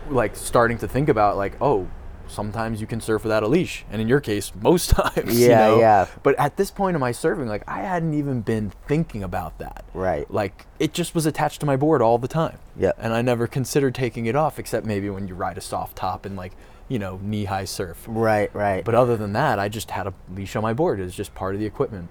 like 0.08 0.36
starting 0.36 0.78
to 0.78 0.88
think 0.88 1.08
about 1.08 1.36
like, 1.36 1.56
oh, 1.60 1.88
sometimes 2.28 2.80
you 2.80 2.86
can 2.86 3.00
surf 3.00 3.22
without 3.22 3.42
a 3.42 3.46
leash, 3.48 3.84
and 3.90 4.00
in 4.00 4.08
your 4.08 4.20
case, 4.20 4.52
most 4.60 4.90
times. 4.90 5.38
you 5.40 5.48
Yeah, 5.48 5.58
know? 5.68 5.78
yeah. 5.80 6.06
But 6.22 6.34
at 6.38 6.56
this 6.56 6.70
point 6.70 6.94
in 6.94 7.00
my 7.00 7.12
surfing, 7.12 7.46
like 7.48 7.62
I 7.68 7.80
hadn't 7.82 8.14
even 8.14 8.40
been 8.40 8.72
thinking 8.88 9.22
about 9.22 9.58
that. 9.58 9.84
Right. 9.94 10.30
Like 10.30 10.66
it 10.78 10.92
just 10.92 11.14
was 11.14 11.26
attached 11.26 11.60
to 11.60 11.66
my 11.66 11.76
board 11.76 12.02
all 12.02 12.18
the 12.18 12.28
time. 12.28 12.58
Yeah. 12.76 12.92
And 12.98 13.12
I 13.12 13.22
never 13.22 13.46
considered 13.46 13.94
taking 13.94 14.26
it 14.26 14.36
off, 14.36 14.58
except 14.58 14.86
maybe 14.86 15.08
when 15.10 15.28
you 15.28 15.34
ride 15.34 15.58
a 15.58 15.62
soft 15.62 15.96
top 15.96 16.26
and 16.26 16.36
like 16.36 16.52
you 16.88 16.98
know 16.98 17.18
knee 17.22 17.44
high 17.44 17.64
surf. 17.64 18.04
Right, 18.06 18.54
right. 18.54 18.84
But 18.84 18.94
other 18.94 19.16
than 19.16 19.32
that, 19.32 19.58
I 19.58 19.68
just 19.68 19.90
had 19.90 20.06
a 20.06 20.14
leash 20.34 20.54
on 20.56 20.62
my 20.62 20.72
board. 20.72 21.00
It 21.00 21.04
was 21.04 21.14
just 21.14 21.34
part 21.34 21.54
of 21.54 21.60
the 21.60 21.66
equipment. 21.66 22.08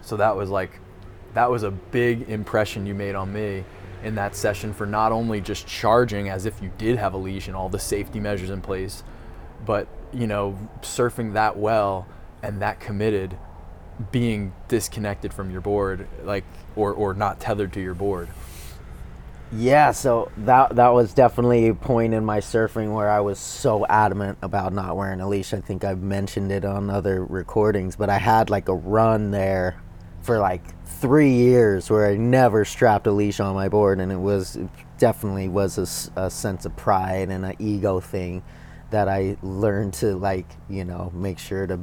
So 0.00 0.16
that 0.16 0.36
was 0.36 0.48
like, 0.48 0.80
that 1.34 1.50
was 1.50 1.62
a 1.62 1.70
big 1.70 2.30
impression 2.30 2.86
you 2.86 2.94
made 2.94 3.14
on 3.14 3.32
me 3.32 3.64
in 4.02 4.14
that 4.14 4.34
session 4.36 4.72
for 4.72 4.86
not 4.86 5.10
only 5.12 5.40
just 5.40 5.66
charging 5.66 6.28
as 6.30 6.46
if 6.46 6.62
you 6.62 6.70
did 6.78 6.96
have 6.96 7.12
a 7.14 7.16
leash 7.16 7.48
and 7.48 7.56
all 7.56 7.68
the 7.68 7.78
safety 7.78 8.20
measures 8.20 8.48
in 8.48 8.60
place, 8.62 9.02
but 9.64 9.88
you 10.12 10.26
know, 10.26 10.58
surfing 10.80 11.34
that 11.34 11.56
well 11.56 12.06
and 12.42 12.62
that 12.62 12.80
committed, 12.80 13.36
being 14.12 14.52
disconnected 14.68 15.32
from 15.32 15.50
your 15.50 15.60
board, 15.60 16.06
like 16.24 16.44
or 16.76 16.92
or 16.92 17.14
not 17.14 17.40
tethered 17.40 17.72
to 17.74 17.80
your 17.80 17.94
board. 17.94 18.28
Yeah, 19.50 19.92
so 19.92 20.30
that 20.38 20.76
that 20.76 20.90
was 20.90 21.14
definitely 21.14 21.68
a 21.68 21.74
point 21.74 22.12
in 22.12 22.24
my 22.24 22.40
surfing 22.40 22.94
where 22.94 23.08
I 23.08 23.20
was 23.20 23.38
so 23.38 23.86
adamant 23.86 24.38
about 24.42 24.72
not 24.72 24.96
wearing 24.96 25.20
a 25.20 25.28
leash. 25.28 25.54
I 25.54 25.60
think 25.60 25.84
I've 25.84 26.02
mentioned 26.02 26.52
it 26.52 26.64
on 26.64 26.90
other 26.90 27.24
recordings, 27.24 27.96
but 27.96 28.10
I 28.10 28.18
had 28.18 28.50
like 28.50 28.68
a 28.68 28.74
run 28.74 29.30
there 29.30 29.80
for 30.20 30.38
like 30.38 30.62
three 30.84 31.32
years 31.32 31.88
where 31.88 32.06
I 32.06 32.16
never 32.16 32.66
strapped 32.66 33.06
a 33.06 33.12
leash 33.12 33.40
on 33.40 33.54
my 33.54 33.70
board, 33.70 34.00
and 34.00 34.12
it 34.12 34.20
was 34.20 34.56
it 34.56 34.68
definitely 34.98 35.48
was 35.48 35.78
a 36.14 36.30
sense 36.30 36.66
of 36.66 36.76
pride 36.76 37.30
and 37.30 37.46
an 37.46 37.54
ego 37.58 38.00
thing 38.00 38.42
that 38.90 39.08
I 39.08 39.36
learned 39.42 39.94
to 39.94 40.16
like 40.16 40.46
you 40.68 40.84
know 40.84 41.10
make 41.14 41.38
sure 41.38 41.66
to 41.66 41.80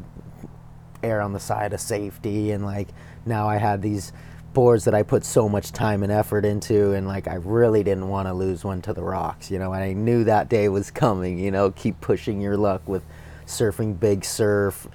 err 1.04 1.22
on 1.22 1.34
the 1.34 1.40
side 1.40 1.74
of 1.74 1.80
safety 1.80 2.52
and 2.52 2.66
like 2.66 2.88
now 3.26 3.48
I 3.48 3.58
had 3.58 3.82
these 3.82 4.12
boards 4.56 4.86
that 4.86 4.96
I 4.96 5.04
put 5.04 5.24
so 5.24 5.48
much 5.48 5.72
time 5.72 6.02
and 6.02 6.12
effort 6.12 6.46
into 6.46 6.94
and 6.94 7.08
like 7.08 7.28
I 7.28 7.36
really 7.36 7.84
didn't 7.84 8.08
want 8.08 8.28
to 8.28 8.34
lose 8.34 8.64
one 8.64 8.82
to 8.84 8.94
the 8.94 9.04
rocks, 9.04 9.52
you 9.52 9.60
know, 9.60 9.74
and 9.74 9.84
I 9.84 9.94
knew 9.94 10.24
that 10.24 10.50
day 10.50 10.70
was 10.70 10.90
coming, 10.90 11.38
you 11.38 11.52
know, 11.52 11.70
keep 11.72 12.02
pushing 12.02 12.42
your 12.42 12.58
luck 12.58 12.88
with 12.88 13.04
surfing 13.46 14.00
big 14.00 14.26
surf, 14.26 14.88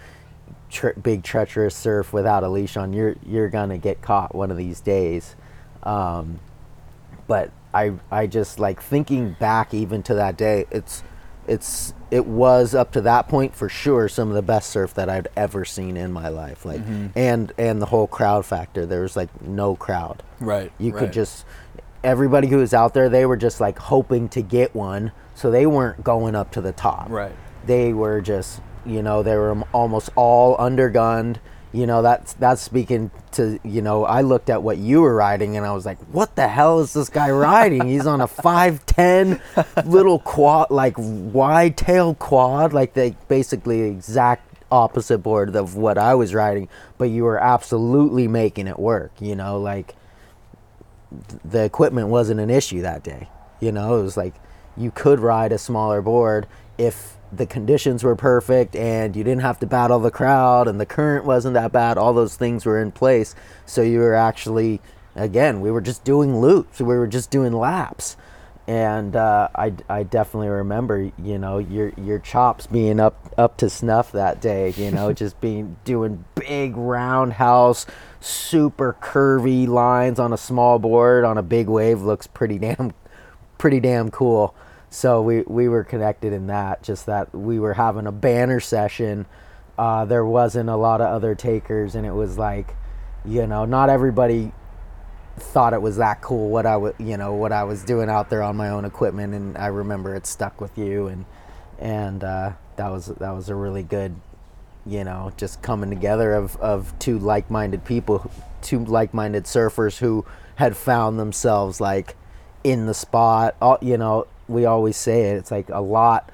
big 1.02 1.22
treacherous 1.22 1.76
surf 1.76 2.12
without 2.12 2.42
a 2.42 2.48
leash 2.48 2.76
on. 2.76 2.92
You're 2.92 3.16
you're 3.24 3.50
going 3.50 3.68
to 3.68 3.78
get 3.78 4.02
caught 4.02 4.34
one 4.34 4.50
of 4.50 4.56
these 4.56 4.80
days. 4.80 5.36
Um, 5.82 6.40
but 7.28 7.52
I 7.72 7.92
I 8.10 8.26
just 8.26 8.58
like 8.58 8.82
thinking 8.82 9.36
back 9.38 9.74
even 9.74 10.02
to 10.04 10.14
that 10.14 10.36
day, 10.36 10.66
it's 10.70 11.02
it's 11.50 11.94
it 12.12 12.26
was 12.26 12.76
up 12.76 12.92
to 12.92 13.00
that 13.00 13.28
point 13.28 13.56
for 13.56 13.68
sure 13.68 14.08
some 14.08 14.28
of 14.28 14.34
the 14.34 14.42
best 14.42 14.70
surf 14.70 14.94
that 14.94 15.08
I'd 15.08 15.26
ever 15.36 15.64
seen 15.64 15.96
in 15.96 16.12
my 16.12 16.28
life. 16.28 16.64
Like 16.64 16.80
mm-hmm. 16.80 17.08
and 17.16 17.52
and 17.58 17.82
the 17.82 17.86
whole 17.86 18.06
crowd 18.06 18.46
factor. 18.46 18.86
There 18.86 19.02
was 19.02 19.16
like 19.16 19.42
no 19.42 19.74
crowd. 19.74 20.22
Right. 20.38 20.70
You 20.78 20.92
could 20.92 21.12
just 21.12 21.44
everybody 22.04 22.46
who 22.46 22.58
was 22.58 22.72
out 22.72 22.94
there, 22.94 23.08
they 23.08 23.26
were 23.26 23.36
just 23.36 23.60
like 23.60 23.78
hoping 23.78 24.28
to 24.30 24.42
get 24.42 24.74
one, 24.76 25.10
so 25.34 25.50
they 25.50 25.66
weren't 25.66 26.04
going 26.04 26.36
up 26.36 26.52
to 26.52 26.60
the 26.60 26.72
top. 26.72 27.10
Right. 27.10 27.34
They 27.66 27.92
were 27.92 28.20
just, 28.20 28.60
you 28.86 29.02
know, 29.02 29.24
they 29.24 29.36
were 29.36 29.60
almost 29.72 30.10
all 30.14 30.56
undergunned. 30.56 31.36
You 31.72 31.86
know, 31.86 32.02
that's 32.02 32.32
that's 32.34 32.60
speaking 32.60 33.12
to, 33.32 33.60
you 33.62 33.80
know, 33.80 34.04
I 34.04 34.22
looked 34.22 34.50
at 34.50 34.62
what 34.62 34.78
you 34.78 35.02
were 35.02 35.14
riding 35.14 35.56
and 35.56 35.64
I 35.64 35.72
was 35.72 35.86
like, 35.86 35.98
what 36.12 36.34
the 36.34 36.48
hell 36.48 36.80
is 36.80 36.92
this 36.92 37.08
guy 37.08 37.30
riding? 37.30 37.86
He's 37.86 38.06
on 38.06 38.20
a 38.20 38.26
5'10 38.28 39.40
little 39.86 40.18
quad 40.18 40.70
like 40.70 40.94
wide 40.98 41.76
tail 41.76 42.14
quad, 42.14 42.72
like 42.72 42.94
the 42.94 43.14
basically 43.28 43.82
exact 43.82 44.50
opposite 44.72 45.18
board 45.18 45.54
of 45.54 45.76
what 45.76 45.98
I 45.98 46.14
was 46.14 46.34
riding, 46.34 46.68
but 46.98 47.10
you 47.10 47.24
were 47.24 47.38
absolutely 47.38 48.28
making 48.28 48.66
it 48.66 48.78
work, 48.78 49.12
you 49.20 49.36
know, 49.36 49.58
like 49.58 49.94
the 51.44 51.64
equipment 51.64 52.08
wasn't 52.08 52.40
an 52.40 52.50
issue 52.50 52.82
that 52.82 53.02
day. 53.02 53.28
You 53.60 53.72
know, 53.72 53.98
it 53.98 54.02
was 54.02 54.16
like 54.16 54.34
you 54.76 54.90
could 54.90 55.20
ride 55.20 55.52
a 55.52 55.58
smaller 55.58 56.00
board 56.02 56.46
if 56.78 57.16
the 57.32 57.46
conditions 57.46 58.02
were 58.02 58.16
perfect 58.16 58.74
and 58.74 59.14
you 59.14 59.24
didn't 59.24 59.42
have 59.42 59.58
to 59.60 59.66
battle 59.66 59.98
the 59.98 60.10
crowd 60.10 60.68
and 60.68 60.80
the 60.80 60.86
current 60.86 61.24
wasn't 61.24 61.54
that 61.54 61.72
bad. 61.72 61.98
All 61.98 62.12
those 62.12 62.36
things 62.36 62.66
were 62.66 62.80
in 62.80 62.92
place. 62.92 63.34
So 63.66 63.82
you 63.82 64.00
were 64.00 64.14
actually, 64.14 64.80
again, 65.14 65.60
we 65.60 65.70
were 65.70 65.80
just 65.80 66.04
doing 66.04 66.40
loops, 66.40 66.80
we 66.80 66.96
were 66.96 67.06
just 67.06 67.30
doing 67.30 67.52
laps. 67.52 68.16
And 68.66 69.16
uh, 69.16 69.48
I, 69.54 69.72
I 69.88 70.04
definitely 70.04 70.48
remember, 70.48 71.10
you 71.20 71.38
know, 71.38 71.58
your 71.58 71.92
your 71.96 72.20
chops 72.20 72.68
being 72.68 73.00
up 73.00 73.32
up 73.36 73.56
to 73.56 73.68
snuff 73.68 74.12
that 74.12 74.40
day. 74.40 74.72
You 74.76 74.92
know, 74.92 75.12
just 75.24 75.40
being 75.40 75.76
doing 75.84 76.24
big 76.36 76.76
roundhouse, 76.76 77.84
super 78.20 78.96
curvy 79.00 79.66
lines 79.66 80.20
on 80.20 80.32
a 80.32 80.36
small 80.36 80.78
board 80.78 81.24
on 81.24 81.36
a 81.36 81.42
big 81.42 81.68
wave 81.68 82.02
looks 82.02 82.28
pretty 82.28 82.58
damn 82.58 82.92
pretty 83.58 83.80
damn 83.80 84.10
cool. 84.10 84.54
So 84.90 85.22
we, 85.22 85.42
we 85.42 85.68
were 85.68 85.84
connected 85.84 86.32
in 86.32 86.48
that, 86.48 86.82
just 86.82 87.06
that 87.06 87.32
we 87.34 87.60
were 87.60 87.74
having 87.74 88.06
a 88.06 88.12
banner 88.12 88.58
session. 88.60 89.26
Uh, 89.78 90.04
there 90.04 90.24
wasn't 90.24 90.68
a 90.68 90.76
lot 90.76 91.00
of 91.00 91.06
other 91.06 91.34
takers, 91.34 91.94
and 91.94 92.04
it 92.04 92.12
was 92.12 92.36
like, 92.36 92.74
you 93.24 93.46
know, 93.46 93.64
not 93.64 93.88
everybody 93.88 94.52
thought 95.36 95.72
it 95.72 95.80
was 95.80 95.96
that 95.96 96.20
cool 96.20 96.50
what 96.50 96.66
I 96.66 96.76
was, 96.76 96.92
you 96.98 97.16
know, 97.16 97.34
what 97.34 97.52
I 97.52 97.64
was 97.64 97.84
doing 97.84 98.10
out 98.10 98.30
there 98.30 98.42
on 98.42 98.56
my 98.56 98.68
own 98.68 98.84
equipment, 98.84 99.32
and 99.32 99.56
I 99.56 99.66
remember 99.66 100.14
it 100.14 100.26
stuck 100.26 100.60
with 100.60 100.76
you, 100.76 101.06
and 101.06 101.24
and 101.78 102.22
uh, 102.24 102.52
that 102.76 102.90
was 102.90 103.06
that 103.06 103.30
was 103.30 103.48
a 103.48 103.54
really 103.54 103.82
good, 103.82 104.16
you 104.84 105.04
know, 105.04 105.32
just 105.36 105.62
coming 105.62 105.88
together 105.88 106.34
of 106.34 106.56
of 106.56 106.98
two 106.98 107.18
like-minded 107.18 107.84
people, 107.84 108.30
two 108.60 108.84
like-minded 108.84 109.44
surfers 109.44 109.98
who 109.98 110.26
had 110.56 110.76
found 110.76 111.18
themselves 111.18 111.80
like 111.80 112.16
in 112.64 112.86
the 112.86 112.94
spot. 112.94 113.56
All, 113.62 113.78
you 113.80 113.96
know, 113.96 114.26
we 114.50 114.64
always 114.66 114.96
say 114.96 115.30
it. 115.30 115.36
It's 115.36 115.50
like 115.50 115.68
a 115.70 115.80
lot. 115.80 116.30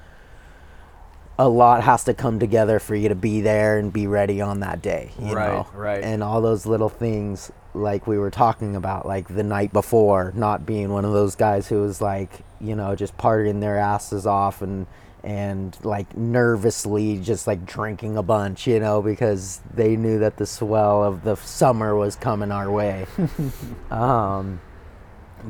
A 1.39 1.49
lot 1.51 1.83
has 1.83 2.03
to 2.05 2.15
come 2.15 2.39
together 2.39 2.79
for 2.79 2.95
you 2.95 3.11
to 3.11 3.15
be 3.15 3.43
there 3.43 3.79
and 3.79 3.93
be 3.93 4.07
ready 4.07 4.41
on 4.41 4.61
that 4.61 4.81
day. 4.81 5.11
You 5.21 5.35
Right, 5.35 5.53
know? 5.53 5.67
right. 5.75 6.03
And 6.03 6.23
all 6.23 6.41
those 6.41 6.65
little 6.65 6.89
things, 6.89 7.53
like 7.75 8.07
we 8.07 8.17
were 8.17 8.31
talking 8.31 8.75
about, 8.75 9.05
like 9.05 9.29
the 9.29 9.43
night 9.43 9.71
before, 9.71 10.33
not 10.35 10.65
being 10.65 10.89
one 10.91 11.05
of 11.05 11.13
those 11.13 11.35
guys 11.35 11.69
who 11.69 11.83
was 11.83 12.01
like, 12.01 12.41
you 12.59 12.75
know, 12.75 12.97
just 12.97 13.19
partying 13.19 13.61
their 13.61 13.77
asses 13.77 14.27
off 14.27 14.63
and 14.63 14.87
and 15.23 15.77
like 15.85 16.17
nervously 16.17 17.19
just 17.19 17.47
like 17.49 17.67
drinking 17.67 18.17
a 18.17 18.23
bunch, 18.23 18.67
you 18.67 18.79
know, 18.81 19.03
because 19.03 19.61
they 19.75 19.97
knew 19.97 20.19
that 20.21 20.37
the 20.39 20.47
swell 20.47 21.03
of 21.05 21.25
the 21.25 21.35
summer 21.35 21.95
was 21.97 22.15
coming 22.17 22.53
our 22.53 22.71
way. 22.71 23.07
um, 23.91 24.61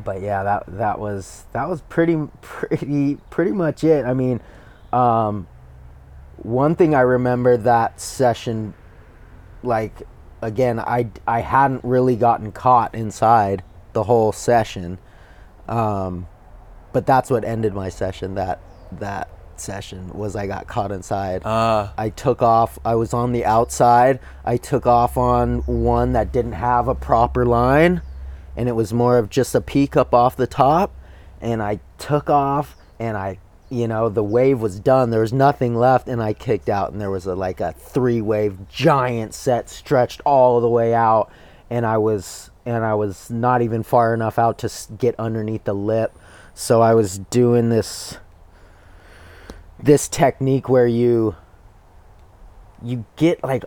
but 0.05 0.21
yeah, 0.21 0.43
that 0.43 0.65
that 0.79 0.99
was 0.99 1.45
that 1.53 1.69
was 1.69 1.81
pretty 1.83 2.17
pretty 2.41 3.17
pretty 3.31 3.53
much 3.53 3.85
it. 3.85 4.05
I 4.05 4.15
mean, 4.15 4.41
um, 4.93 5.47
one 6.37 6.75
thing 6.77 6.95
I 6.95 7.01
remember 7.01 7.57
that 7.57 8.01
session, 8.01 8.75
like 9.63 10.03
again, 10.43 10.79
I 10.79 11.11
I 11.27 11.41
hadn't 11.41 11.85
really 11.85 12.17
gotten 12.17 12.53
caught 12.53 12.95
inside 12.95 13.63
the 13.93 14.05
whole 14.05 14.33
session, 14.33 14.99
um, 15.69 16.27
but 16.93 17.07
that's 17.07 17.31
what 17.31 17.45
ended 17.45 17.75
my 17.75 17.89
session. 17.89 18.35
That 18.35 18.61
that 18.93 19.29
session 19.61 20.11
was 20.11 20.37
I 20.37 20.47
got 20.47 20.67
caught 20.67 20.93
inside. 20.93 21.45
Uh, 21.45 21.89
I 21.97 22.11
took 22.11 22.43
off. 22.43 22.79
I 22.85 22.95
was 22.95 23.15
on 23.15 23.33
the 23.33 23.45
outside. 23.45 24.21
I 24.45 24.57
took 24.57 24.87
off 24.87 25.17
on 25.17 25.61
one 25.61 26.13
that 26.13 26.33
didn't 26.33 26.53
have 26.53 26.89
a 26.89 26.95
proper 26.95 27.45
line, 27.45 28.03
and 28.57 28.69
it 28.69 28.73
was 28.73 28.93
more 28.93 29.19
of 29.19 29.31
just 29.31 29.55
a 29.55 29.61
peak 29.61 29.97
up 29.97 30.15
off 30.15 30.37
the 30.37 30.47
top. 30.47 30.95
And 31.41 31.63
I 31.63 31.81
took 31.99 32.31
off, 32.31 32.77
and 32.99 33.17
I, 33.17 33.39
you 33.69 33.87
know, 33.87 34.09
the 34.09 34.25
wave 34.25 34.61
was 34.61 34.81
done. 34.81 35.11
There 35.11 35.21
was 35.21 35.33
nothing 35.33 35.75
left, 35.75 36.09
and 36.09 36.23
I 36.23 36.33
kicked 36.33 36.69
out, 36.69 36.93
and 36.93 37.01
there 37.01 37.11
was 37.11 37.27
a 37.27 37.35
like 37.35 37.61
a 37.61 37.73
three 37.73 38.21
wave 38.21 38.69
giant 38.69 39.35
set 39.35 39.69
stretched 39.69 40.23
all 40.25 40.61
the 40.61 40.69
way 40.69 40.95
out, 40.95 41.31
and 41.69 41.85
I 41.85 41.99
was 41.99 42.51
and 42.65 42.85
I 42.85 42.95
was 42.95 43.31
not 43.31 43.63
even 43.63 43.83
far 43.83 44.13
enough 44.15 44.39
out 44.39 44.59
to 44.59 44.71
get 44.99 45.15
underneath 45.19 45.65
the 45.65 45.75
lip. 45.75 46.19
So 46.55 46.81
I 46.81 46.95
was 46.95 47.19
doing 47.19 47.69
this 47.69 48.19
this 49.79 50.09
technique 50.09 50.69
where 50.69 50.87
you 50.87 51.37
you 52.83 53.05
get 53.17 53.43
like 53.45 53.65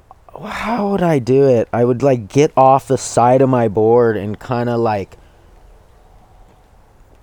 how 0.48 0.92
would 0.92 1.02
I 1.02 1.20
do 1.20 1.48
it? 1.48 1.68
I 1.74 1.84
would 1.86 2.02
like 2.04 2.28
get 2.28 2.52
off 2.56 2.88
the 2.88 2.98
side 2.98 3.42
of 3.42 3.50
my 3.50 3.68
board 3.68 4.18
and 4.18 4.40
kind 4.40 4.70
of 4.70 4.80
like 4.80 5.18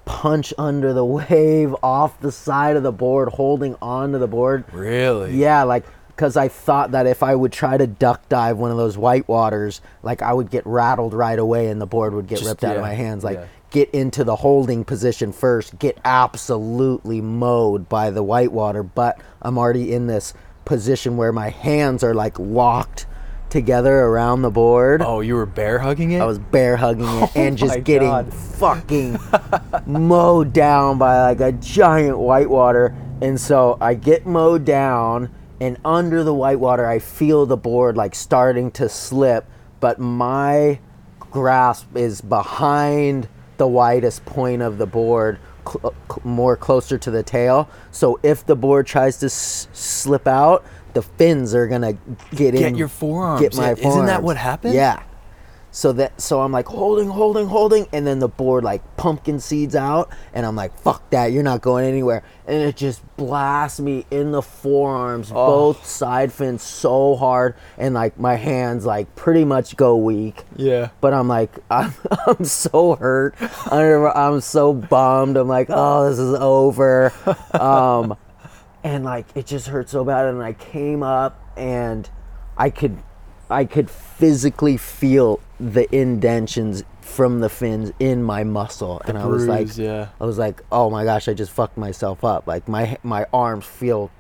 punch 0.04 0.52
under 0.58 0.92
the 0.92 1.04
wave 1.30 1.74
off 1.82 2.20
the 2.20 2.32
side 2.32 2.76
of 2.76 2.82
the 2.82 2.92
board 2.92 3.28
holding 3.30 3.76
onto 3.82 4.18
the 4.18 4.26
board. 4.28 4.64
really? 4.72 5.34
Yeah, 5.36 5.62
like 5.64 5.84
because 6.08 6.36
I 6.36 6.48
thought 6.48 6.92
that 6.92 7.06
if 7.06 7.22
I 7.22 7.34
would 7.34 7.52
try 7.52 7.76
to 7.76 7.86
duck 7.86 8.26
dive 8.30 8.56
one 8.56 8.70
of 8.70 8.78
those 8.78 8.96
white 8.96 9.28
waters, 9.28 9.82
like 10.02 10.22
I 10.22 10.32
would 10.32 10.50
get 10.50 10.64
rattled 10.66 11.12
right 11.12 11.38
away 11.38 11.68
and 11.68 11.80
the 11.80 11.86
board 11.86 12.14
would 12.14 12.26
get 12.26 12.38
Just- 12.38 12.48
ripped 12.48 12.64
out 12.64 12.76
of 12.76 12.82
my 12.82 12.94
hands. 12.94 13.22
Like 13.22 13.38
yeah. 13.38 13.46
get 13.70 13.90
into 13.90 14.24
the 14.24 14.36
holding 14.36 14.84
position 14.84 15.30
first, 15.32 15.78
get 15.78 15.98
absolutely 16.04 17.20
mowed 17.20 17.88
by 17.88 18.10
the 18.10 18.22
white 18.22 18.52
water, 18.52 18.82
but 18.82 19.18
I'm 19.42 19.58
already 19.58 19.92
in 19.92 20.06
this 20.06 20.32
position 20.66 21.16
where 21.16 21.32
my 21.32 21.48
hands 21.48 22.04
are 22.04 22.12
like 22.12 22.38
locked 22.38 23.06
together 23.48 24.00
around 24.00 24.42
the 24.42 24.50
board. 24.50 25.00
Oh, 25.00 25.20
you 25.20 25.34
were 25.34 25.46
bear 25.46 25.78
hugging 25.78 26.10
it? 26.10 26.20
I 26.20 26.26
was 26.26 26.38
bear 26.38 26.76
hugging 26.76 27.06
it 27.06 27.30
oh 27.36 27.40
and 27.40 27.56
just 27.56 27.84
getting 27.84 28.08
God. 28.08 28.34
fucking 28.34 29.18
mowed 29.86 30.52
down 30.52 30.98
by 30.98 31.22
like 31.22 31.40
a 31.40 31.52
giant 31.52 32.18
whitewater. 32.18 32.94
And 33.22 33.40
so 33.40 33.78
I 33.80 33.94
get 33.94 34.26
mowed 34.26 34.66
down, 34.66 35.30
and 35.58 35.78
under 35.86 36.22
the 36.22 36.34
whitewater, 36.34 36.86
I 36.86 36.98
feel 36.98 37.46
the 37.46 37.56
board 37.56 37.96
like 37.96 38.14
starting 38.14 38.70
to 38.72 38.90
slip, 38.90 39.46
but 39.80 39.98
my 39.98 40.80
grasp 41.18 41.96
is 41.96 42.20
behind 42.20 43.28
the 43.56 43.66
widest 43.66 44.26
point 44.26 44.60
of 44.60 44.76
the 44.76 44.86
board, 44.86 45.38
cl- 45.68 45.92
more 46.24 46.56
closer 46.56 46.96
to 46.98 47.10
the 47.10 47.22
tail. 47.22 47.68
So 47.90 48.18
if 48.22 48.44
the 48.46 48.56
board 48.56 48.86
tries 48.86 49.18
to 49.18 49.26
s- 49.26 49.68
slip 49.72 50.26
out, 50.26 50.64
the 50.94 51.02
fins 51.02 51.54
are 51.54 51.66
gonna 51.66 51.92
get, 51.94 52.36
Get 52.36 52.54
in. 52.54 52.60
Get 52.60 52.76
your 52.76 52.88
forearms. 52.88 53.40
Get 53.42 53.56
my 53.56 53.70
Yeah, 53.74 53.88
isn't 53.88 54.06
that 54.06 54.22
what 54.22 54.36
happened? 54.36 54.74
Yeah. 54.74 55.02
So 55.76 55.92
that 55.92 56.18
so 56.18 56.40
I'm 56.40 56.52
like 56.52 56.68
holding, 56.68 57.10
holding, 57.10 57.48
holding, 57.48 57.86
and 57.92 58.06
then 58.06 58.18
the 58.18 58.28
board 58.28 58.64
like 58.64 58.96
pumpkin 58.96 59.40
seeds 59.40 59.76
out, 59.76 60.08
and 60.32 60.46
I'm 60.46 60.56
like, 60.56 60.74
"Fuck 60.78 61.10
that! 61.10 61.32
You're 61.32 61.42
not 61.42 61.60
going 61.60 61.84
anywhere!" 61.84 62.22
And 62.46 62.62
it 62.62 62.76
just 62.76 63.02
blasts 63.18 63.78
me 63.78 64.06
in 64.10 64.32
the 64.32 64.40
forearms, 64.40 65.30
both 65.30 65.84
side 65.84 66.32
fins, 66.32 66.62
so 66.62 67.14
hard, 67.14 67.56
and 67.76 67.92
like 67.92 68.18
my 68.18 68.36
hands 68.36 68.86
like 68.86 69.14
pretty 69.16 69.44
much 69.44 69.76
go 69.76 69.98
weak. 69.98 70.44
Yeah. 70.56 70.88
But 71.02 71.12
I'm 71.12 71.28
like, 71.28 71.50
I'm, 71.70 71.92
I'm 72.26 72.46
so 72.46 72.94
hurt. 72.94 73.34
I'm, 73.70 74.06
I'm 74.14 74.40
so 74.40 74.72
bummed. 74.72 75.36
I'm 75.36 75.46
like, 75.46 75.66
oh, 75.68 76.08
this 76.08 76.18
is 76.18 76.34
over. 76.36 77.12
Um, 77.52 78.16
and 78.82 79.04
like, 79.04 79.26
it 79.34 79.44
just 79.46 79.66
hurt 79.66 79.90
so 79.90 80.04
bad. 80.04 80.26
And 80.26 80.42
I 80.42 80.54
came 80.54 81.02
up 81.02 81.38
and 81.54 82.08
I 82.56 82.70
could, 82.70 82.96
I 83.50 83.64
could 83.64 83.90
physically 83.90 84.76
feel 84.76 85.40
the 85.60 85.92
indentions 85.94 86.82
from 87.00 87.40
the 87.40 87.48
fins 87.48 87.92
in 88.00 88.22
my 88.22 88.44
muscle. 88.44 89.00
and 89.06 89.16
I 89.16 89.26
was 89.26 89.46
like, 89.46 89.76
yeah. 89.76 90.08
I 90.20 90.24
was 90.26 90.38
like, 90.38 90.62
oh 90.72 90.90
my 90.90 91.04
gosh, 91.04 91.28
I 91.28 91.34
just 91.34 91.52
fucked 91.52 91.78
myself 91.78 92.24
up. 92.24 92.46
Like 92.46 92.68
my 92.68 92.98
my 93.02 93.26
arms 93.32 93.64
feel 93.64 94.10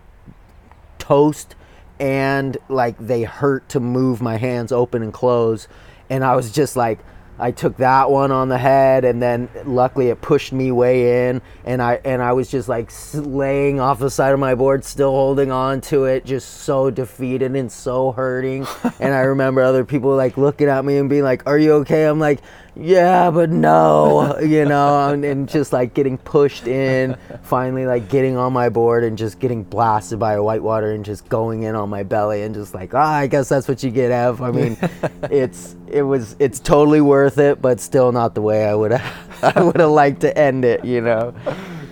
toast 0.98 1.54
and 1.98 2.56
like 2.68 2.96
they 2.98 3.22
hurt 3.22 3.68
to 3.70 3.80
move 3.80 4.20
my 4.20 4.36
hands 4.36 4.72
open 4.72 5.02
and 5.02 5.12
close 5.12 5.66
and 6.10 6.24
i 6.24 6.36
was 6.36 6.52
just 6.52 6.76
like 6.76 6.98
i 7.38 7.50
took 7.50 7.76
that 7.76 8.10
one 8.10 8.30
on 8.30 8.48
the 8.48 8.58
head 8.58 9.04
and 9.04 9.22
then 9.22 9.48
luckily 9.64 10.08
it 10.08 10.20
pushed 10.20 10.52
me 10.52 10.70
way 10.70 11.28
in 11.28 11.40
and 11.64 11.82
i 11.82 12.00
and 12.04 12.22
i 12.22 12.32
was 12.32 12.50
just 12.50 12.68
like 12.68 12.90
laying 13.14 13.80
off 13.80 13.98
the 13.98 14.10
side 14.10 14.32
of 14.32 14.38
my 14.38 14.54
board 14.54 14.84
still 14.84 15.10
holding 15.10 15.50
on 15.50 15.80
to 15.80 16.04
it 16.04 16.24
just 16.24 16.62
so 16.62 16.90
defeated 16.90 17.54
and 17.54 17.70
so 17.70 18.12
hurting. 18.12 18.66
And 19.00 19.14
i 19.14 19.20
remember 19.20 19.62
other 19.62 19.84
people 19.84 20.16
like 20.16 20.36
looking 20.36 20.68
at 20.68 20.84
me 20.84 20.96
and 20.96 21.08
being 21.10 21.22
like 21.24 21.46
are 21.46 21.58
you 21.58 21.72
okay? 21.74 22.04
I'm 22.04 22.18
like 22.18 22.40
yeah 22.78 23.30
but 23.30 23.48
no 23.48 24.38
you 24.40 24.64
know 24.66 25.08
and, 25.08 25.24
and 25.24 25.48
just 25.48 25.72
like 25.72 25.94
getting 25.94 26.18
pushed 26.18 26.66
in 26.66 27.16
finally 27.42 27.86
like 27.86 28.08
getting 28.10 28.36
on 28.36 28.52
my 28.52 28.68
board 28.68 29.02
and 29.02 29.16
just 29.16 29.38
getting 29.38 29.62
blasted 29.64 30.18
by 30.18 30.34
a 30.34 30.42
whitewater 30.42 30.92
and 30.92 31.04
just 31.04 31.26
going 31.30 31.62
in 31.62 31.74
on 31.74 31.88
my 31.88 32.02
belly 32.02 32.42
and 32.42 32.54
just 32.54 32.74
like 32.74 32.92
ah 32.94 33.14
i 33.14 33.26
guess 33.26 33.48
that's 33.48 33.66
what 33.66 33.82
you 33.82 33.90
get 33.90 34.10
ev 34.10 34.42
i 34.42 34.50
mean 34.50 34.76
it's 35.30 35.74
it 35.88 36.02
was 36.02 36.36
it's 36.38 36.60
totally 36.60 37.00
worth 37.00 37.38
it 37.38 37.62
but 37.62 37.80
still 37.80 38.12
not 38.12 38.34
the 38.34 38.42
way 38.42 38.66
i 38.66 38.74
would 38.74 38.90
have 38.90 39.42
i 39.56 39.62
would 39.62 39.80
have 39.80 39.90
liked 39.90 40.20
to 40.20 40.36
end 40.38 40.64
it 40.64 40.84
you 40.84 41.00
know 41.00 41.34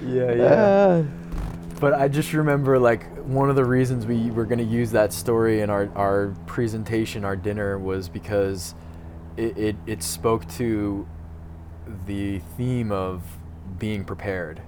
Yeah, 0.06 0.32
yeah. 0.32 0.44
Uh, 0.44 1.04
But 1.80 1.94
I 1.94 2.08
just 2.08 2.32
remember 2.34 2.78
like 2.78 3.06
one 3.24 3.48
of 3.50 3.56
the 3.56 3.64
reasons 3.64 4.06
we 4.06 4.30
were 4.30 4.44
going 4.44 4.58
to 4.58 4.64
use 4.64 4.90
that 4.92 5.12
story 5.12 5.60
in 5.62 5.70
our, 5.70 5.88
our 5.96 6.34
presentation, 6.46 7.24
our 7.24 7.36
dinner, 7.36 7.78
was 7.78 8.08
because 8.08 8.74
it, 9.36 9.56
it, 9.56 9.76
it 9.86 10.02
spoke 10.02 10.48
to 10.54 11.06
the 12.06 12.40
theme 12.56 12.92
of 12.92 13.22
being 13.78 14.04
prepared, 14.04 14.62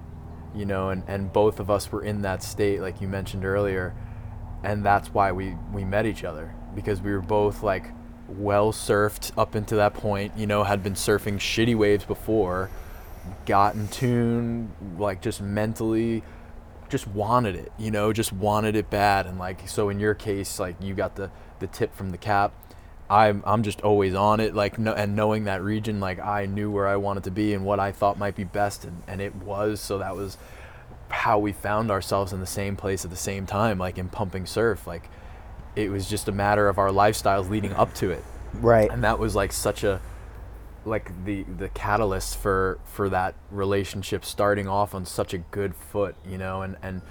you 0.55 0.65
know, 0.65 0.91
and, 0.91 1.03
and 1.07 1.33
both 1.33 1.61
of 1.61 1.71
us 1.71 1.91
were 1.91 2.03
in 2.03 2.23
that 2.23 2.43
state, 2.43 2.81
like 2.81 3.01
you 3.01 3.09
mentioned 3.09 3.45
earlier. 3.45 3.95
And 4.63 4.85
that's 4.85 5.09
why 5.09 5.33
we, 5.33 5.55
we 5.73 5.85
met 5.85 6.07
each 6.07 6.25
other 6.25 6.55
because 6.75 7.01
we 7.01 7.13
were 7.13 7.21
both 7.21 7.63
like 7.63 7.91
well 8.29 8.73
surfed 8.73 9.33
up 9.39 9.55
into 9.55 9.77
that 9.77 9.95
point, 9.95 10.33
you 10.37 10.47
know, 10.47 10.65
had 10.65 10.83
been 10.83 10.95
surfing 10.95 11.37
shitty 11.37 11.77
waves 11.77 12.05
before, 12.05 12.71
got 13.45 13.75
in 13.75 13.89
tune, 13.89 14.73
like 14.99 15.23
just 15.23 15.41
mentally 15.41 16.23
just 16.89 17.07
wanted 17.09 17.57
it, 17.57 17.73
you 17.79 17.91
know, 17.91 18.13
just 18.13 18.33
wanted 18.33 18.77
it 18.77 18.91
bad. 18.91 19.27
And 19.27 19.39
like, 19.39 19.69
so 19.69 19.89
in 19.89 19.99
your 19.99 20.15
case, 20.15 20.59
like 20.59 20.77
you 20.81 20.95
got 20.95 21.17
the, 21.17 21.31
the 21.59 21.67
tip 21.67 21.95
from 21.95 22.11
the 22.11 22.19
cap. 22.19 22.53
I'm, 23.09 23.43
I'm 23.47 23.63
just 23.63 23.83
always 23.83 24.15
on 24.15 24.41
it, 24.41 24.55
like, 24.55 24.79
no, 24.79 24.93
and 24.93 25.15
knowing 25.15 25.45
that 25.45 25.63
region, 25.63 26.01
like 26.01 26.19
I 26.19 26.47
knew 26.47 26.71
where 26.71 26.89
I 26.89 26.97
wanted 26.97 27.25
to 27.25 27.31
be 27.31 27.55
and 27.55 27.65
what 27.65 27.79
I 27.79 27.93
thought 27.93 28.19
might 28.19 28.35
be 28.35 28.45
best. 28.45 28.85
And, 28.85 29.03
and 29.07 29.21
it 29.21 29.35
was, 29.37 29.81
so 29.81 29.99
that 29.99 30.17
was 30.17 30.39
how 31.09 31.39
we 31.39 31.53
found 31.53 31.91
ourselves 31.91 32.33
in 32.33 32.41
the 32.41 32.47
same 32.47 32.75
place 32.77 33.05
at 33.05 33.11
the 33.11 33.17
same 33.17 33.47
time, 33.47 33.79
like 33.79 33.97
in 33.97 34.09
pumping 34.09 34.45
surf. 34.45 34.87
Like 34.87 35.09
it 35.77 35.91
was 35.91 36.09
just 36.09 36.27
a 36.27 36.33
matter 36.33 36.69
of 36.69 36.79
our 36.79 36.89
lifestyles 36.89 37.49
leading 37.49 37.73
up 37.75 37.95
to 37.95 38.11
it 38.11 38.25
right 38.55 38.91
and 38.91 39.05
that 39.05 39.19
was 39.19 39.37
like 39.37 39.53
such 39.53 39.85
a 39.85 40.01
like 40.85 41.13
the 41.25 41.43
the 41.45 41.69
catalyst 41.69 42.37
for 42.39 42.79
for 42.85 43.09
that 43.11 43.35
relationship 43.51 44.25
starting 44.25 44.67
off 44.67 44.95
on 44.95 45.05
such 45.05 45.35
a 45.35 45.39
good 45.39 45.75
foot 45.75 46.17
you 46.27 46.39
know 46.39 46.63
and 46.63 46.77
and 46.83 47.03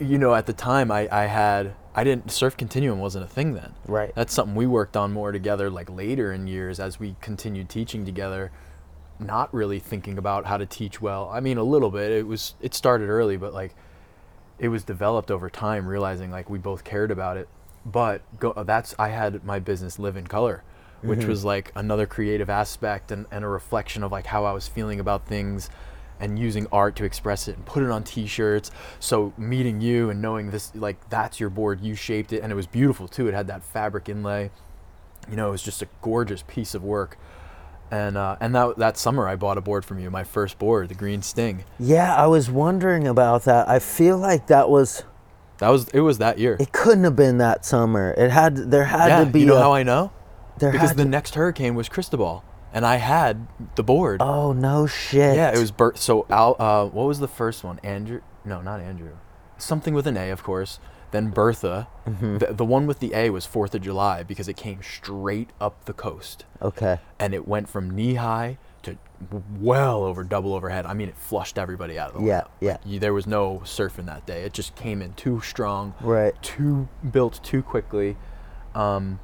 you 0.00 0.18
know 0.18 0.34
at 0.34 0.46
the 0.46 0.52
time 0.52 0.90
i 0.90 1.08
i 1.12 1.26
had 1.26 1.72
i 1.94 2.04
didn't 2.04 2.30
surf 2.30 2.56
continuum 2.56 2.98
wasn't 2.98 3.24
a 3.24 3.28
thing 3.28 3.54
then. 3.54 3.74
Right. 3.86 4.14
that's 4.14 4.32
something 4.32 4.54
we 4.54 4.66
worked 4.66 4.96
on 4.96 5.12
more 5.12 5.32
together 5.32 5.70
like 5.70 5.90
later 5.90 6.32
in 6.32 6.46
years 6.46 6.80
as 6.80 7.00
we 7.00 7.16
continued 7.20 7.68
teaching 7.68 8.04
together 8.04 8.50
not 9.20 9.52
really 9.52 9.78
thinking 9.78 10.18
about 10.18 10.46
how 10.46 10.56
to 10.56 10.66
teach 10.66 11.00
well. 11.00 11.28
I 11.30 11.40
mean 11.40 11.58
a 11.58 11.62
little 11.62 11.90
bit. 11.90 12.10
It 12.10 12.26
was 12.26 12.54
it 12.60 12.74
started 12.74 13.08
early 13.08 13.36
but 13.36 13.52
like 13.52 13.74
it 14.58 14.68
was 14.68 14.84
developed 14.84 15.30
over 15.30 15.48
time 15.48 15.86
realizing 15.86 16.30
like 16.30 16.50
we 16.50 16.58
both 16.58 16.84
cared 16.84 17.10
about 17.10 17.36
it. 17.36 17.48
But 17.84 18.22
go, 18.38 18.52
that's 18.64 18.94
i 18.98 19.08
had 19.08 19.42
my 19.42 19.58
business 19.58 19.98
live 19.98 20.16
in 20.16 20.26
color 20.26 20.62
which 21.00 21.20
mm-hmm. 21.20 21.30
was 21.30 21.46
like 21.46 21.72
another 21.74 22.06
creative 22.06 22.50
aspect 22.50 23.10
and, 23.10 23.24
and 23.30 23.42
a 23.42 23.48
reflection 23.48 24.02
of 24.02 24.12
like 24.12 24.26
how 24.26 24.44
i 24.44 24.52
was 24.52 24.68
feeling 24.68 25.00
about 25.00 25.26
things 25.26 25.70
and 26.20 26.38
using 26.38 26.66
art 26.70 26.96
to 26.96 27.04
express 27.04 27.48
it 27.48 27.56
and 27.56 27.64
put 27.66 27.82
it 27.82 27.90
on 27.90 28.04
t-shirts. 28.04 28.70
So 28.98 29.32
meeting 29.36 29.80
you 29.80 30.10
and 30.10 30.20
knowing 30.20 30.50
this 30.50 30.72
like 30.74 31.08
that's 31.08 31.40
your 31.40 31.50
board 31.50 31.80
you 31.80 31.94
shaped 31.94 32.32
it 32.32 32.42
and 32.42 32.52
it 32.52 32.54
was 32.56 32.66
beautiful 32.66 33.08
too. 33.08 33.26
It 33.28 33.34
had 33.34 33.46
that 33.48 33.62
fabric 33.62 34.08
inlay. 34.08 34.50
You 35.30 35.36
know 35.36 35.48
it 35.48 35.52
was 35.52 35.62
just 35.62 35.82
a 35.82 35.88
gorgeous 36.02 36.42
piece 36.46 36.74
of 36.74 36.82
work. 36.84 37.18
And 37.90 38.16
uh, 38.16 38.36
and 38.40 38.54
that 38.54 38.76
that 38.78 38.96
summer 38.96 39.26
I 39.28 39.34
bought 39.36 39.58
a 39.58 39.60
board 39.60 39.84
from 39.84 39.98
you, 39.98 40.10
my 40.10 40.22
first 40.24 40.58
board, 40.58 40.88
the 40.88 40.94
Green 40.94 41.22
Sting. 41.22 41.64
yeah 41.78 42.14
i 42.14 42.26
was 42.26 42.48
wondering 42.50 43.08
about 43.08 43.44
that. 43.44 43.68
I 43.68 43.78
feel 43.80 44.16
like 44.16 44.46
that 44.46 44.70
was 44.70 45.02
That 45.58 45.70
was 45.70 45.88
it 45.88 46.00
was 46.00 46.18
that 46.18 46.38
year. 46.38 46.56
it 46.60 46.70
couldn't 46.72 47.02
have 47.04 47.16
been 47.16 47.38
that 47.38 47.64
summer. 47.64 48.14
It 48.16 48.30
had 48.30 48.70
there 48.70 48.84
had 48.84 49.08
yeah, 49.08 49.24
to 49.24 49.26
be 49.26 49.40
you 49.40 49.46
know 49.46 49.56
a- 49.56 49.60
how 49.60 49.72
I 49.72 49.82
know? 49.82 50.12
there 50.58 50.70
Because 50.70 50.94
the 50.94 51.02
to- 51.04 51.08
next 51.10 51.34
hurricane 51.34 51.74
was 51.74 51.88
Cristobal, 51.88 52.44
and 52.72 52.84
I 52.86 52.96
had 52.96 53.46
the 53.76 53.82
board. 53.82 54.20
oh 54.22 54.52
no 54.52 54.86
shit 54.86 55.36
yeah, 55.36 55.50
it 55.54 55.58
was 55.58 55.70
Bert. 55.70 55.98
So 55.98 56.26
Al, 56.30 56.56
uh, 56.58 56.86
what 56.86 57.06
was 57.06 57.18
the 57.20 57.28
first 57.28 57.64
one? 57.64 57.78
Andrew? 57.82 58.20
No, 58.44 58.60
not 58.60 58.80
Andrew. 58.80 59.12
Something 59.58 59.92
with 59.94 60.06
an 60.06 60.16
A, 60.16 60.30
of 60.30 60.42
course. 60.42 60.78
Then 61.10 61.30
Bertha. 61.30 61.88
Mm-hmm. 62.06 62.38
The, 62.38 62.46
the 62.54 62.64
one 62.64 62.86
with 62.86 63.00
the 63.00 63.12
A 63.14 63.30
was 63.30 63.44
Fourth 63.44 63.74
of 63.74 63.82
July 63.82 64.22
because 64.22 64.46
it 64.48 64.56
came 64.56 64.80
straight 64.82 65.50
up 65.60 65.84
the 65.86 65.92
coast. 65.92 66.44
okay 66.62 66.98
and 67.18 67.34
it 67.34 67.46
went 67.48 67.68
from 67.68 67.90
knee 67.90 68.14
high 68.14 68.58
to 68.82 68.96
well 69.60 70.04
over 70.04 70.22
double 70.24 70.54
overhead. 70.54 70.86
I 70.86 70.94
mean, 70.94 71.08
it 71.08 71.16
flushed 71.16 71.58
everybody 71.58 71.98
out 71.98 72.14
of 72.14 72.20
the 72.22 72.26
Yeah, 72.26 72.42
way. 72.42 72.48
yeah. 72.60 72.76
Like, 72.86 73.00
there 73.00 73.12
was 73.12 73.26
no 73.26 73.60
surfing 73.64 74.06
that 74.06 74.24
day. 74.24 74.42
It 74.44 74.52
just 74.54 74.74
came 74.76 75.02
in 75.02 75.12
too 75.14 75.40
strong, 75.42 75.92
Right. 76.00 76.40
Too 76.42 76.88
built 77.10 77.40
too 77.42 77.62
quickly. 77.62 78.16
Um, 78.74 79.18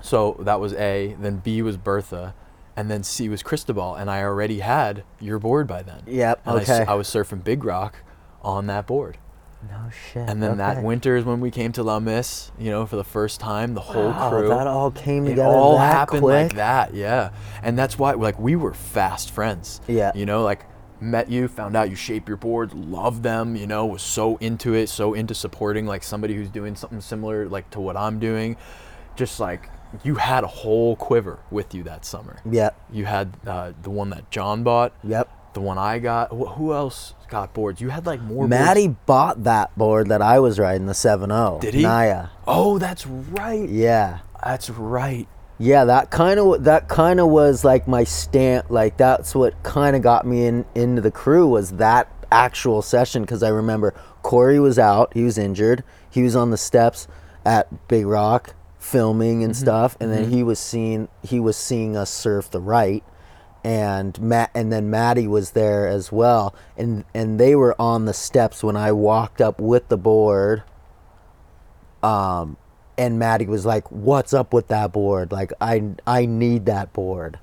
so 0.00 0.36
that 0.40 0.58
was 0.58 0.72
A. 0.74 1.14
Then 1.20 1.36
B 1.36 1.62
was 1.62 1.76
Bertha, 1.76 2.34
and 2.78 2.90
then 2.90 3.02
C 3.02 3.28
was 3.28 3.42
Cristobal, 3.42 3.94
and 3.96 4.08
I 4.10 4.22
already 4.22 4.60
had 4.60 5.02
your 5.20 5.38
board 5.38 5.66
by 5.66 5.82
then. 5.82 6.02
Yep, 6.06 6.42
And 6.46 6.60
okay. 6.60 6.84
I, 6.86 6.94
was 6.94 7.08
surfing 7.08 7.42
Big 7.44 7.64
Rock 7.64 7.96
on 8.42 8.66
that 8.68 8.86
board. 8.86 9.18
no 9.68 9.90
shit 9.90 10.28
And 10.28 10.40
then 10.42 10.58
that 10.58 10.82
winter 10.84 11.16
is 11.16 11.24
when 11.24 11.40
we 11.40 11.50
came 11.50 11.72
to 11.72 11.82
La 11.82 11.98
Miss, 11.98 12.52
you 12.58 12.70
know, 12.70 12.86
for 12.86 12.94
the 12.96 13.02
first 13.04 13.40
time, 13.40 13.74
the 13.74 13.80
whole 13.80 14.10
Wow, 14.10 14.30
crew 14.30 14.48
that 14.48 14.66
all 14.68 14.90
came 14.92 15.24
together. 15.24 15.50
it 15.52 15.56
all 15.56 15.76
that 15.76 15.92
happened 15.92 16.20
quick 16.22 16.52
like 16.52 16.54
that 16.54 16.94
yeah 16.94 17.30
and 17.64 17.76
that's 17.76 17.98
why 17.98 18.12
like 18.12 18.38
we 18.38 18.54
were 18.54 18.72
fast 18.74 19.30
friends 19.32 19.80
Yeah. 19.88 20.12
you 20.14 20.24
know 20.24 20.42
like 20.44 20.64
met 21.00 21.28
you 21.30 21.48
found 21.48 21.76
out 21.76 21.90
you 21.90 21.96
shape 21.96 22.28
your 22.28 22.36
boards 22.36 22.72
loved 22.74 23.22
them 23.22 23.56
you 23.56 23.66
know 23.66 23.86
was 23.86 24.02
so 24.02 24.36
into 24.38 24.74
it 24.74 24.88
so 24.88 25.14
into 25.14 25.34
supporting 25.34 25.86
like 25.86 26.02
somebody 26.02 26.34
who's 26.34 26.50
doing 26.50 26.74
something 26.76 27.00
similar 27.00 27.48
like 27.48 27.68
to 27.70 27.80
what 27.80 27.96
i'm 27.96 28.18
doing 28.18 28.56
just 29.16 29.38
like 29.40 29.68
you 30.04 30.16
had 30.16 30.44
a 30.44 30.48
whole 30.48 30.96
quiver 30.96 31.38
with 31.50 31.74
you 31.74 31.82
that 31.84 32.04
summer 32.04 32.36
Yeah. 32.48 32.70
you 32.92 33.04
had 33.06 33.36
uh, 33.46 33.72
the 33.82 33.90
one 33.90 34.10
that 34.10 34.30
john 34.30 34.62
bought 34.62 34.92
Yep. 35.04 35.28
the 35.54 35.60
one 35.60 35.78
i 35.78 35.98
got 35.98 36.28
who 36.30 36.72
else 36.72 37.14
got 37.28 37.52
boards 37.54 37.80
you 37.80 37.88
had 37.90 38.06
like 38.06 38.20
more 38.20 38.46
boards. 38.46 38.50
Maddie 38.50 38.88
bought 38.88 39.44
that 39.44 39.76
board 39.76 40.08
that 40.08 40.22
I 40.22 40.38
was 40.40 40.58
riding, 40.58 40.86
the 40.86 40.92
7.0. 40.94 41.60
Did 41.60 41.74
he? 41.74 41.82
Naya. 41.82 42.28
oh 42.46 42.78
that's 42.78 43.06
right 43.06 43.68
Yeah. 43.68 44.20
that's 44.44 44.70
right 44.70 45.26
Yeah, 45.58 45.84
that 45.86 46.10
kind 46.10 46.38
of 46.38 46.64
that 46.64 46.88
kind 46.88 47.18
of 47.20 47.28
was 47.28 47.64
like 47.64 47.88
my 47.88 48.04
stamp. 48.04 48.70
Like 48.70 48.96
that's 48.96 49.34
what 49.34 49.60
kind 49.64 49.96
of 49.96 50.02
got 50.02 50.24
me 50.26 50.46
in 50.46 50.64
into 50.74 51.02
the 51.02 51.10
crew 51.10 51.46
was 51.48 51.72
that 51.72 52.06
actual 52.30 52.80
session 52.80 53.22
because 53.22 53.42
I 53.42 53.48
remember 53.48 53.92
Corey 54.22 54.60
was 54.60 54.78
out, 54.78 55.12
he 55.14 55.24
was 55.24 55.36
injured, 55.36 55.82
he 56.08 56.22
was 56.22 56.36
on 56.36 56.50
the 56.50 56.56
steps 56.58 57.08
at 57.44 57.88
Big 57.88 58.06
Rock 58.06 58.54
filming 58.88 59.44
and 59.44 59.56
stuff, 59.56 59.96
and 60.00 60.10
then 60.10 60.30
he 60.30 60.42
was 60.42 60.58
seeing 60.58 61.08
he 61.22 61.38
was 61.38 61.56
seeing 61.56 61.96
us 61.96 62.10
surf 62.10 62.50
the 62.50 62.60
right, 62.60 63.04
and 63.62 64.18
Matt 64.20 64.50
and 64.54 64.72
then 64.72 64.90
Maddie 64.90 65.28
was 65.28 65.50
there 65.50 65.86
as 65.86 66.10
well, 66.10 66.54
and 66.76 67.04
and 67.12 67.38
they 67.38 67.54
were 67.54 67.80
on 67.80 68.06
the 68.06 68.14
steps 68.14 68.62
when 68.62 68.76
I 68.76 68.92
walked 68.92 69.40
up 69.40 69.60
with 69.60 69.88
the 69.88 69.98
board. 69.98 70.62
Um, 72.02 72.56
and 72.96 73.18
Maddie 73.18 73.46
was 73.46 73.66
like, 73.66 73.90
"What's 73.90 74.32
up 74.32 74.52
with 74.52 74.68
that 74.68 74.92
board? 74.92 75.32
Like, 75.32 75.52
I 75.60 75.82
I 76.06 76.26
need 76.26 76.66
that 76.66 76.92
board." 76.92 77.38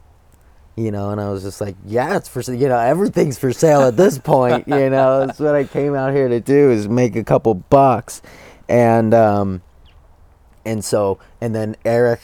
You 0.75 0.91
know, 0.91 1.11
and 1.11 1.21
I 1.21 1.29
was 1.29 1.43
just 1.43 1.61
like, 1.61 1.75
"Yeah, 1.85 2.17
it's 2.17 2.27
for 2.27 2.41
you 2.41 2.67
know 2.67 2.79
everything's 2.79 3.37
for 3.37 3.53
sale 3.53 3.81
at 3.81 3.95
this 3.95 4.17
point." 4.17 4.67
you 4.67 4.89
know, 4.89 5.25
that's 5.25 5.39
what 5.39 5.55
I 5.55 5.63
came 5.63 5.93
out 5.93 6.13
here 6.13 6.27
to 6.27 6.39
do 6.39 6.71
is 6.71 6.87
make 6.87 7.15
a 7.15 7.23
couple 7.23 7.53
bucks, 7.53 8.21
and 8.67 9.13
um, 9.13 9.61
and 10.65 10.83
so 10.83 11.19
and 11.39 11.55
then 11.55 11.75
Eric 11.85 12.21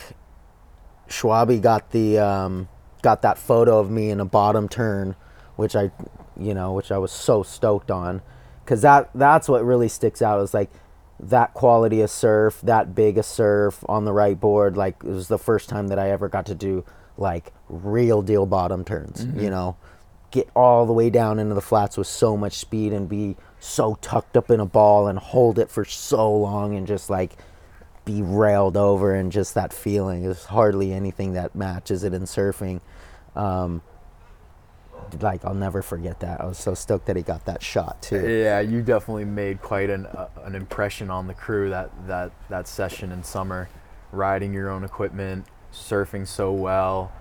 Schwabi 1.08 1.60
got 1.60 1.90
the 1.90 2.18
um, 2.18 2.68
got 3.02 3.22
that 3.22 3.38
photo 3.38 3.78
of 3.78 3.90
me 3.90 4.10
in 4.10 4.20
a 4.20 4.24
bottom 4.24 4.68
turn, 4.68 5.14
which 5.56 5.76
I, 5.76 5.90
you 6.38 6.54
know, 6.54 6.72
which 6.72 6.90
I 6.90 6.98
was 6.98 7.12
so 7.12 7.42
stoked 7.42 7.90
on, 7.90 8.22
because 8.64 8.82
that 8.82 9.10
that's 9.14 9.48
what 9.48 9.64
really 9.64 9.88
sticks 9.88 10.22
out 10.22 10.40
is 10.40 10.54
like 10.54 10.70
that 11.20 11.54
quality 11.54 12.00
of 12.00 12.10
surf, 12.10 12.60
that 12.62 12.94
big 12.94 13.18
a 13.18 13.22
surf 13.22 13.84
on 13.88 14.04
the 14.04 14.12
right 14.12 14.38
board. 14.38 14.76
Like 14.76 14.96
it 15.04 15.10
was 15.10 15.28
the 15.28 15.38
first 15.38 15.68
time 15.68 15.88
that 15.88 15.98
I 15.98 16.10
ever 16.10 16.28
got 16.28 16.46
to 16.46 16.54
do 16.54 16.84
like 17.16 17.52
real 17.68 18.22
deal 18.22 18.46
bottom 18.46 18.84
turns. 18.84 19.24
You 19.42 19.50
know, 19.50 19.76
get 20.30 20.48
all 20.56 20.86
the 20.86 20.92
way 20.92 21.10
down 21.10 21.38
into 21.38 21.54
the 21.54 21.60
flats 21.60 21.96
with 21.96 22.06
so 22.06 22.36
much 22.36 22.54
speed 22.54 22.92
and 22.92 23.08
be 23.08 23.36
so 23.60 23.96
tucked 24.00 24.36
up 24.36 24.50
in 24.50 24.58
a 24.60 24.66
ball 24.66 25.06
and 25.06 25.18
hold 25.18 25.58
it 25.58 25.70
for 25.70 25.84
so 25.84 26.32
long 26.34 26.74
and 26.74 26.86
just 26.86 27.10
like 27.10 27.36
be 28.04 28.22
railed 28.22 28.76
over 28.76 29.14
and 29.14 29.30
just 29.30 29.54
that 29.54 29.72
feeling 29.72 30.24
is 30.24 30.46
hardly 30.46 30.92
anything 30.92 31.34
that 31.34 31.54
matches 31.54 32.04
it 32.04 32.12
in 32.12 32.22
surfing. 32.22 32.80
Um, 33.36 33.82
like 35.20 35.44
I'll 35.44 35.54
never 35.54 35.82
forget 35.82 36.20
that. 36.20 36.40
I 36.40 36.46
was 36.46 36.58
so 36.58 36.74
stoked 36.74 37.06
that 37.06 37.16
he 37.16 37.22
got 37.22 37.44
that 37.46 37.62
shot 37.62 38.02
too. 38.02 38.28
Yeah, 38.28 38.60
you 38.60 38.82
definitely 38.82 39.24
made 39.24 39.60
quite 39.60 39.90
an 39.90 40.06
uh, 40.06 40.28
an 40.44 40.54
impression 40.54 41.10
on 41.10 41.26
the 41.26 41.34
crew 41.34 41.70
that 41.70 41.90
that 42.06 42.32
that 42.48 42.66
session 42.66 43.12
in 43.12 43.22
summer, 43.22 43.68
riding 44.10 44.52
your 44.52 44.70
own 44.70 44.84
equipment, 44.84 45.46
surfing 45.72 46.26
so 46.26 46.52
well, 46.52 47.12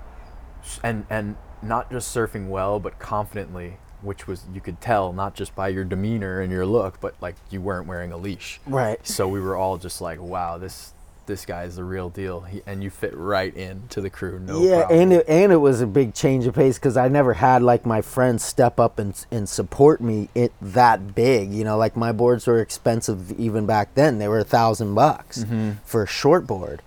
and 0.84 1.06
and 1.10 1.36
not 1.62 1.92
just 1.92 2.16
surfing 2.16 2.48
well, 2.48 2.80
but 2.80 2.98
confidently, 3.00 3.78
which 4.02 4.28
was 4.28 4.44
you 4.54 4.62
could 4.62 4.82
tell 4.82 5.14
not 5.14 5.36
just 5.36 5.56
by 5.56 5.68
your 5.70 5.84
demeanor 5.84 6.42
and 6.42 6.52
your 6.52 6.66
look, 6.66 7.00
but 7.02 7.16
like 7.22 7.36
you 7.50 7.62
weren't 7.62 7.88
wearing 7.88 8.12
a 8.12 8.18
leash. 8.18 8.60
Right. 8.66 9.00
So 9.08 9.28
we 9.28 9.40
were 9.40 9.56
all 9.56 9.78
just 9.78 10.02
like, 10.02 10.20
wow, 10.22 10.58
this 10.58 10.94
this 11.28 11.46
guy 11.46 11.64
is 11.64 11.76
the 11.78 11.84
real 11.84 12.10
deal, 12.10 12.42
he, 12.42 12.62
and 12.66 12.84
you 12.84 12.90
fit 12.90 13.16
right 13.16 13.56
into 13.56 14.02
the 14.02 14.10
crew. 14.10 14.40
No 14.40 14.60
yeah, 14.62 14.80
problem. 14.80 15.00
and 15.00 15.14
it, 15.14 15.26
and 15.30 15.52
it 15.54 15.58
was 15.58 15.80
a 15.80 15.88
big 15.88 16.14
change 16.14 16.46
of 16.48 16.56
pace 16.56 16.78
because 16.80 16.98
I 16.98 17.08
never 17.10 17.36
had 17.36 17.62
like 17.62 17.86
my 17.86 18.02
friends 18.02 18.44
step 18.44 18.80
up 18.80 18.98
and 19.00 19.14
and 19.32 19.48
support 19.48 20.02
me 20.02 20.30
it 20.36 20.52
that 20.62 21.14
big. 21.16 21.54
You 21.54 21.64
know, 21.64 21.78
like 21.78 21.96
my 21.96 22.12
boards 22.12 22.48
were 22.48 22.60
expensive 22.60 23.32
even 23.40 23.66
back 23.66 23.94
then. 23.94 24.18
They 24.18 24.28
were 24.28 24.40
a 24.40 24.44
thousand 24.44 24.94
bucks 24.96 25.44
Mm-hmm. 25.44 25.72
for 25.86 26.04
a 26.04 26.08
short 26.08 26.48
board. 26.48 26.82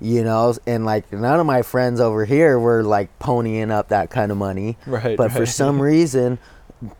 You 0.00 0.22
know, 0.22 0.54
and 0.64 0.84
like 0.84 1.10
none 1.12 1.40
of 1.40 1.46
my 1.46 1.62
friends 1.62 1.98
over 1.98 2.24
here 2.24 2.56
were 2.56 2.84
like 2.84 3.18
ponying 3.18 3.72
up 3.72 3.88
that 3.88 4.10
kind 4.10 4.30
of 4.30 4.38
money. 4.38 4.76
Right, 4.86 5.16
But 5.16 5.32
for 5.32 5.44
some 5.44 5.82
reason, 5.92 6.38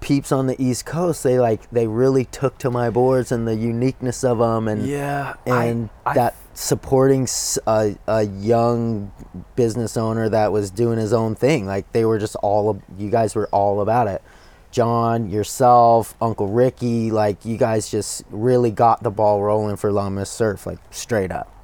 peeps 0.01 0.33
on 0.33 0.47
the 0.47 0.61
East 0.63 0.87
Coast, 0.87 1.23
they 1.23 1.39
like 1.39 1.71
they 1.71 1.87
really 1.87 2.25
took 2.25 2.59
to 2.59 2.71
my 2.71 2.91
boards 2.91 3.31
and 3.31 3.47
the 3.47 3.55
uniqueness 3.55 4.25
of 4.25 4.39
them 4.39 4.69
and 4.69 4.87
yeah, 4.87 5.35
and 5.47 5.91
I 6.05 6.15
that 6.15 6.37
supporting 6.55 7.29
a, 7.69 7.97
a, 8.09 8.25
young 8.25 9.13
business 9.55 9.97
owner 9.97 10.29
that 10.29 10.51
was 10.51 10.73
doing 10.73 10.99
his 10.99 11.13
own 11.13 11.37
thing 11.37 11.67
like 11.67 11.93
they 11.93 12.05
were 12.05 12.19
just 12.19 12.35
all 12.37 12.83
you 12.99 13.11
guys 13.11 13.35
were 13.35 13.49
all 13.49 13.81
about 13.81 14.09
it. 14.09 14.23
John 14.71 15.31
yourself 15.31 16.15
uncle 16.21 16.49
ricky 16.49 17.11
like 17.11 17.45
you 17.45 17.57
guys 17.57 17.89
just 17.89 18.25
really 18.31 18.71
got 18.71 19.03
the 19.03 19.11
ball 19.11 19.43
rolling 19.43 19.77
for 19.77 19.93
Miss 20.11 20.31
surf 20.31 20.67
like 20.67 20.79
straight 20.91 21.31
up. 21.31 21.55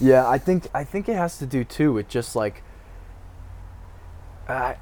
Yeah, 0.00 0.28
I 0.28 0.38
think 0.38 0.68
I 0.74 0.84
think 0.84 1.08
it 1.08 1.16
has 1.16 1.38
to 1.38 1.46
do 1.46 1.64
too 1.64 1.92
with 1.92 2.08
just 2.08 2.36
like 2.36 2.62
uh, 4.48 4.74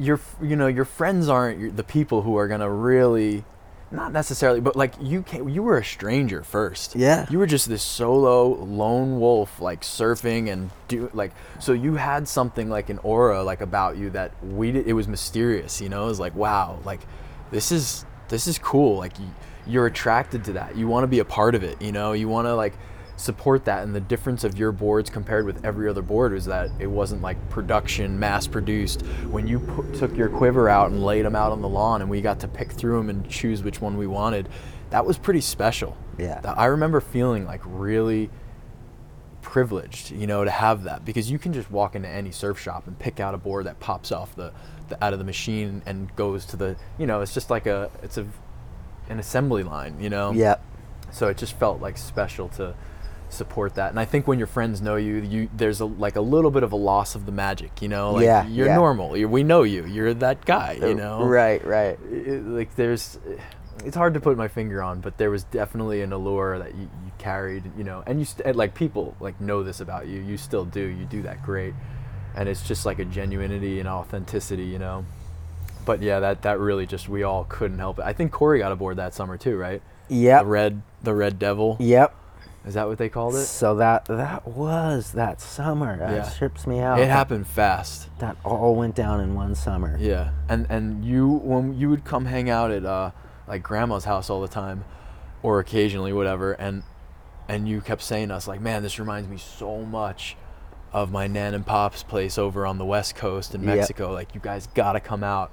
your 0.00 0.18
you 0.40 0.56
know 0.56 0.66
your 0.66 0.84
friends 0.84 1.28
aren't 1.28 1.76
the 1.76 1.84
people 1.84 2.22
who 2.22 2.36
are 2.36 2.48
gonna 2.48 2.70
really 2.70 3.44
not 3.90 4.12
necessarily 4.12 4.60
but 4.60 4.74
like 4.74 4.94
you 5.00 5.22
can 5.22 5.48
you 5.48 5.62
were 5.62 5.78
a 5.78 5.84
stranger 5.84 6.42
first. 6.42 6.96
Yeah. 6.96 7.26
you 7.28 7.38
were 7.38 7.46
just 7.46 7.68
this 7.68 7.82
solo 7.82 8.46
lone 8.64 9.20
wolf 9.20 9.60
like 9.60 9.82
surfing 9.82 10.50
and 10.50 10.70
do 10.88 11.10
like 11.12 11.32
so 11.58 11.72
you 11.72 11.96
had 11.96 12.26
something 12.28 12.70
like 12.70 12.88
an 12.88 12.98
aura 12.98 13.42
like 13.42 13.60
about 13.60 13.96
you 13.96 14.10
that 14.10 14.32
we 14.44 14.72
did, 14.72 14.86
it 14.86 14.94
was 14.94 15.06
mysterious 15.06 15.80
you 15.80 15.88
know? 15.88 16.04
It 16.04 16.08
was 16.08 16.20
like 16.20 16.34
wow 16.34 16.78
like 16.84 17.00
this 17.50 17.70
is 17.72 18.04
this 18.28 18.46
is 18.46 18.58
cool 18.58 18.96
like 18.96 19.12
you're 19.66 19.86
attracted 19.86 20.44
to 20.44 20.54
that. 20.54 20.76
You 20.76 20.88
want 20.88 21.04
to 21.04 21.08
be 21.08 21.18
a 21.18 21.24
part 21.24 21.54
of 21.54 21.62
it 21.62 21.82
you 21.82 21.92
know? 21.92 22.12
You 22.12 22.28
want 22.28 22.46
to 22.46 22.54
like 22.54 22.74
support 23.20 23.64
that 23.66 23.82
and 23.82 23.94
the 23.94 24.00
difference 24.00 24.44
of 24.44 24.58
your 24.58 24.72
boards 24.72 25.10
compared 25.10 25.44
with 25.44 25.64
every 25.64 25.88
other 25.88 26.02
board 26.02 26.32
was 26.32 26.46
that 26.46 26.70
it 26.78 26.86
wasn't 26.86 27.20
like 27.20 27.36
production 27.50 28.18
mass 28.18 28.46
produced 28.46 29.02
when 29.30 29.46
you 29.46 29.60
pu- 29.60 29.92
took 29.94 30.16
your 30.16 30.28
quiver 30.28 30.68
out 30.68 30.90
and 30.90 31.04
laid 31.04 31.24
them 31.24 31.36
out 31.36 31.52
on 31.52 31.60
the 31.60 31.68
lawn 31.68 32.00
and 32.00 32.10
we 32.10 32.20
got 32.20 32.40
to 32.40 32.48
pick 32.48 32.72
through 32.72 32.96
them 32.96 33.10
and 33.10 33.28
choose 33.28 33.62
which 33.62 33.80
one 33.80 33.96
we 33.96 34.06
wanted 34.06 34.48
that 34.90 35.06
was 35.06 35.16
pretty 35.18 35.40
special. 35.40 35.96
Yeah. 36.18 36.40
I 36.56 36.66
remember 36.66 37.00
feeling 37.00 37.46
like 37.46 37.60
really 37.64 38.28
privileged 39.42 40.10
you 40.10 40.26
know 40.26 40.44
to 40.44 40.50
have 40.50 40.84
that 40.84 41.02
because 41.04 41.30
you 41.30 41.38
can 41.38 41.52
just 41.52 41.70
walk 41.70 41.94
into 41.94 42.08
any 42.08 42.30
surf 42.30 42.60
shop 42.60 42.86
and 42.86 42.98
pick 42.98 43.20
out 43.20 43.34
a 43.34 43.38
board 43.38 43.64
that 43.64 43.80
pops 43.80 44.12
off 44.12 44.36
the, 44.36 44.52
the 44.88 45.02
out 45.02 45.14
of 45.14 45.18
the 45.18 45.24
machine 45.24 45.82
and 45.86 46.14
goes 46.14 46.44
to 46.44 46.56
the 46.56 46.76
you 46.98 47.06
know 47.06 47.22
it's 47.22 47.32
just 47.32 47.48
like 47.48 47.66
a 47.66 47.90
it's 48.02 48.18
a 48.18 48.26
an 49.08 49.18
assembly 49.18 49.62
line 49.62 49.96
you 50.00 50.10
know? 50.10 50.32
Yep. 50.32 50.64
So 51.12 51.28
it 51.28 51.36
just 51.36 51.58
felt 51.58 51.80
like 51.80 51.96
special 51.98 52.48
to 52.50 52.74
support 53.32 53.74
that. 53.76 53.90
And 53.90 54.00
i 54.00 54.04
think 54.04 54.26
when 54.26 54.38
your 54.38 54.46
friends 54.46 54.80
know 54.82 54.96
you 54.96 55.16
you 55.16 55.48
there's 55.56 55.80
a 55.80 55.84
like 55.84 56.16
a 56.16 56.20
little 56.20 56.50
bit 56.50 56.62
of 56.62 56.72
a 56.72 56.76
loss 56.76 57.14
of 57.14 57.26
the 57.26 57.32
magic 57.32 57.80
you 57.80 57.88
know? 57.88 58.12
Like 58.12 58.24
Yeah, 58.24 58.46
you're 58.46 58.66
yeah. 58.66 58.74
normal. 58.74 59.16
You 59.16 59.28
we 59.28 59.42
know 59.42 59.62
you. 59.62 59.84
You're 59.86 60.14
that 60.14 60.44
guy 60.44 60.72
you 60.80 60.88
uh, 60.88 60.94
know? 60.94 61.24
right 61.24 61.64
right. 61.64 61.98
It- 62.10 62.44
like 62.44 62.74
there's 62.74 63.18
it's 63.84 63.96
hard 63.96 64.12
to 64.14 64.20
put 64.20 64.36
my 64.36 64.48
finger 64.48 64.82
on 64.82 65.00
but 65.00 65.16
there 65.16 65.30
was 65.30 65.44
definitely 65.44 66.02
an 66.02 66.12
allure 66.12 66.58
that 66.58 66.74
you, 66.74 66.82
you 66.82 67.12
carried 67.18 67.64
you 67.78 67.84
know? 67.84 68.02
And 68.06 68.18
you 68.18 68.24
st- 68.24 68.46
and, 68.46 68.56
like 68.56 68.74
people 68.74 69.16
like 69.20 69.40
know 69.40 69.62
this 69.62 69.80
about 69.80 70.06
you. 70.08 70.20
You 70.20 70.36
still 70.36 70.64
do. 70.64 70.80
You 70.80 71.04
do 71.04 71.22
that 71.22 71.42
great. 71.42 71.74
And 72.34 72.48
it's 72.48 72.66
just 72.66 72.84
like 72.86 72.98
a 72.98 73.04
genuinity 73.04 73.78
and 73.80 73.88
authenticity 73.88 74.64
you 74.64 74.78
know? 74.78 75.04
But 75.86 76.02
yeah 76.02 76.20
that 76.20 76.42
that 76.42 76.58
really 76.58 76.86
just 76.86 77.08
we 77.08 77.22
all 77.22 77.44
couldn't 77.48 77.78
help 77.78 77.98
it. 78.00 78.04
I 78.04 78.12
think 78.12 78.32
corey 78.32 78.58
got 78.58 78.72
aboard 78.72 78.96
that 78.96 79.14
summer 79.14 79.36
too 79.38 79.56
right? 79.56 79.82
Yeah. 80.08 80.40
the 80.40 80.46
red 80.46 80.82
the 81.02 81.14
red 81.14 81.38
devil. 81.38 81.76
Yep 81.78 82.16
is 82.66 82.74
that 82.74 82.86
what 82.86 82.98
they 82.98 83.08
called 83.08 83.34
it 83.34 83.44
so 83.46 83.74
that 83.76 84.04
that 84.06 84.46
was 84.46 85.12
that 85.12 85.40
summer 85.40 85.96
that 85.98 86.12
Yeah. 86.12 86.30
trips 86.36 86.66
me 86.66 86.80
out 86.80 86.98
it 87.00 87.08
happened 87.08 87.46
fast 87.46 88.08
that 88.18 88.36
all 88.44 88.74
went 88.76 88.94
down 88.94 89.20
in 89.20 89.34
one 89.34 89.54
summer 89.54 89.96
Yeah, 89.98 90.30
and 90.48 90.66
and 90.68 91.04
you 91.04 91.26
when 91.28 91.78
you 91.78 91.88
would 91.90 92.04
come 92.04 92.26
hang 92.26 92.50
out 92.50 92.70
at 92.70 92.84
uh 92.84 93.12
like 93.48 93.62
grandma's 93.62 94.04
house 94.04 94.28
all 94.30 94.40
the 94.40 94.48
time, 94.48 94.84
or 95.42 95.58
occasionally 95.58 96.12
whatever, 96.12 96.52
and 96.52 96.82
and 97.48 97.66
you 97.68 97.80
kept 97.80 98.02
saying 98.02 98.28
to 98.28 98.34
us 98.34 98.46
like, 98.46 98.60
man, 98.60 98.82
this 98.82 98.98
reminds 99.00 99.28
me 99.28 99.36
so 99.38 99.78
much 99.82 100.36
of 100.92 101.10
my 101.10 101.26
nan 101.26 101.54
and 101.54 101.64
pop's 101.66 102.02
place 102.04 102.36
over 102.38 102.64
on 102.66 102.78
the 102.78 102.84
west 102.84 103.16
coast 103.16 103.54
in 103.54 103.62
Yep. 103.64 103.76
Mexico. 103.76 104.12
Like 104.12 104.34
you 104.34 104.40
guys 104.40 104.68
gotta 104.74 105.00
come 105.00 105.24
out. 105.24 105.50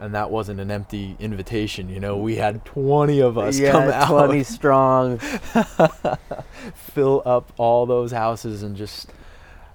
And 0.00 0.14
that 0.14 0.30
wasn't 0.30 0.60
an 0.60 0.70
empty 0.70 1.14
invitation, 1.20 1.88
you 1.90 2.00
know. 2.00 2.16
We 2.16 2.36
had 2.36 2.64
twenty 2.64 3.20
of 3.20 3.36
us 3.36 3.58
yeah 3.58 3.72
come 3.72 3.90
out, 3.90 4.08
20 4.08 4.42
strong 4.44 5.18
fill 6.74 7.22
up 7.24 7.52
all 7.58 7.86
those 7.86 8.12
houses, 8.12 8.62
and 8.62 8.76
just 8.76 9.10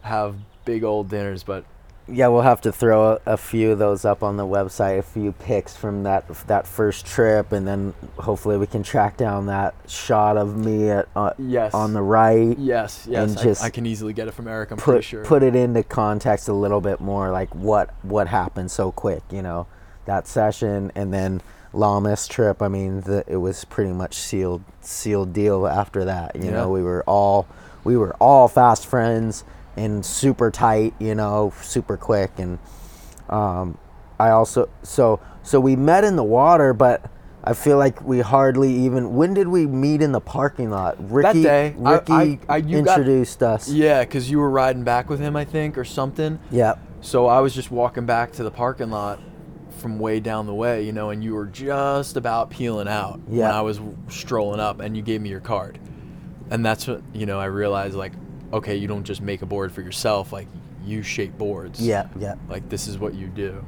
have 0.02 0.36
big 0.66 0.84
old 0.84 1.10
dinners. 1.10 1.44
But 1.44 1.66
Yeah, 2.08 2.28
we'll 2.28 2.42
have 2.42 2.62
to 2.62 2.72
throw 2.72 3.14
a, 3.14 3.34
a 3.34 3.38
few 3.38 3.72
of 3.72 3.80
those 3.80 4.06
up 4.06 4.24
on 4.24 4.38
the 4.38 4.46
website, 4.46 5.00
a 5.00 5.04
few 5.04 5.32
pics 5.32 5.76
from 5.76 6.04
that 6.04 6.28
that 6.48 6.66
first 6.68 7.06
trip, 7.06 7.52
and 7.52 7.68
then 7.68 7.94
hopefully 8.18 8.58
we 8.58 8.68
can 8.68 8.84
track 8.84 9.18
down 9.18 9.46
that 9.48 9.76
shot 9.88 10.38
of 10.38 10.58
me 10.58 10.90
at, 10.90 11.08
uh, 11.16 11.34
yes, 11.38 11.74
on 11.74 11.94
the 11.94 12.02
right. 12.02 12.58
yes, 12.58 13.06
yes, 13.10 13.30
and 13.30 13.40
I- 13.40 13.44
just 13.44 13.64
I, 13.64 13.70
can 13.70 13.86
easily 13.86 14.14
get 14.14 14.28
it 14.28 14.32
from 14.34 14.48
Eric. 14.48 14.72
I'm 14.72 14.78
pretty 14.78 14.98
Put 15.00 15.04
sure. 15.06 15.24
put 15.26 15.44
it 15.44 15.56
into 15.56 15.84
context 15.84 16.48
a 16.48 16.54
little 16.54 16.82
bit 16.82 17.00
more, 17.00 17.32
like 17.32 17.54
what 17.56 17.94
what 18.04 18.28
happened 18.28 18.72
so 18.72 18.92
quick, 18.92 19.22
you 19.32 19.42
know, 19.42 19.68
that 20.06 20.28
session, 20.28 20.92
and 20.96 21.14
then 21.14 21.42
Lamas 21.74 22.28
trip. 22.28 22.62
I 22.62 22.68
mean, 22.68 23.02
the, 23.02 23.24
it 23.28 23.38
was 23.38 23.66
pretty 23.66 23.92
much 23.92 24.14
sealed 24.16 24.64
sealed 24.82 25.34
deal 25.34 25.68
after 25.68 26.06
that. 26.06 26.36
You 26.36 26.46
Yeah. 26.46 26.52
know, 26.52 26.70
we 26.70 26.82
were 26.84 27.04
all 27.06 27.48
we 27.84 27.98
were 27.98 28.16
all 28.20 28.48
fast 28.48 28.86
friends 28.86 29.44
and 29.76 30.06
super 30.06 30.52
tight. 30.52 30.94
You 31.00 31.16
know, 31.16 31.54
super 31.62 31.98
quick 31.98 32.32
and 32.38 32.60
um, 33.30 33.78
I 34.20 34.30
also 34.30 34.70
so 34.84 35.20
so 35.44 35.60
we 35.60 35.76
met 35.76 36.04
in 36.04 36.16
the 36.16 36.24
water, 36.24 36.74
but 36.74 37.10
I 37.44 37.54
feel 37.54 37.78
like 37.78 38.02
we 38.02 38.22
hardly 38.22 38.74
even. 38.74 39.14
When 39.16 39.34
did 39.34 39.48
we 39.50 39.68
meet 39.68 40.02
in 40.02 40.12
the 40.14 40.22
parking 40.22 40.72
lot? 40.72 40.96
Ricky, 41.12 41.44
day, 41.44 41.76
Ricky 41.78 42.12
I- 42.14 42.40
I- 42.50 42.58
you 42.58 42.82
got- 42.82 42.98
introduced 43.00 43.44
us. 43.44 43.70
Yeah, 43.70 44.00
because 44.04 44.32
you 44.32 44.40
were 44.40 44.50
riding 44.50 44.84
back 44.84 45.10
with 45.10 45.20
him, 45.20 45.36
I 45.36 45.46
think, 45.46 45.78
or 45.78 45.84
something. 45.86 46.40
Yep. 46.52 46.80
So 47.02 47.28
I 47.28 47.42
was 47.42 47.54
just 47.54 47.70
walking 47.70 48.06
back 48.08 48.32
to 48.34 48.44
the 48.44 48.50
parking 48.50 48.90
lot 48.90 49.20
from 49.76 50.00
way 50.00 50.20
down 50.20 50.46
the 50.48 50.54
way, 50.54 50.84
you 50.84 50.92
know, 50.92 51.10
and 51.10 51.24
you 51.24 51.34
were 51.36 51.46
just 51.46 52.18
about 52.18 52.50
peeling 52.50 52.88
out 52.88 53.20
when 53.28 53.40
I 53.52 53.62
was 53.62 53.80
strolling 54.10 54.60
up, 54.60 54.80
and 54.80 54.96
you 54.96 55.04
gave 55.04 55.22
me 55.22 55.30
your 55.30 55.40
card. 55.42 55.80
and 56.52 56.66
that's 56.66 56.88
what 56.88 57.02
you 57.14 57.26
know. 57.26 57.40
I 57.40 57.46
realized 57.46 57.96
like, 57.96 58.14
okay, 58.54 58.76
you 58.76 58.88
don't 58.88 59.04
just 59.04 59.22
make 59.22 59.42
a 59.42 59.46
board 59.46 59.72
for 59.72 59.82
yourself. 59.82 60.32
Like, 60.32 60.48
you 60.86 61.02
shape 61.04 61.38
boards. 61.38 61.80
Yeah, 61.86 62.08
yeah. 62.20 62.36
Like 62.50 62.70
this 62.70 62.88
is 62.88 62.98
what 63.00 63.14
you 63.16 63.28
do. 63.28 63.64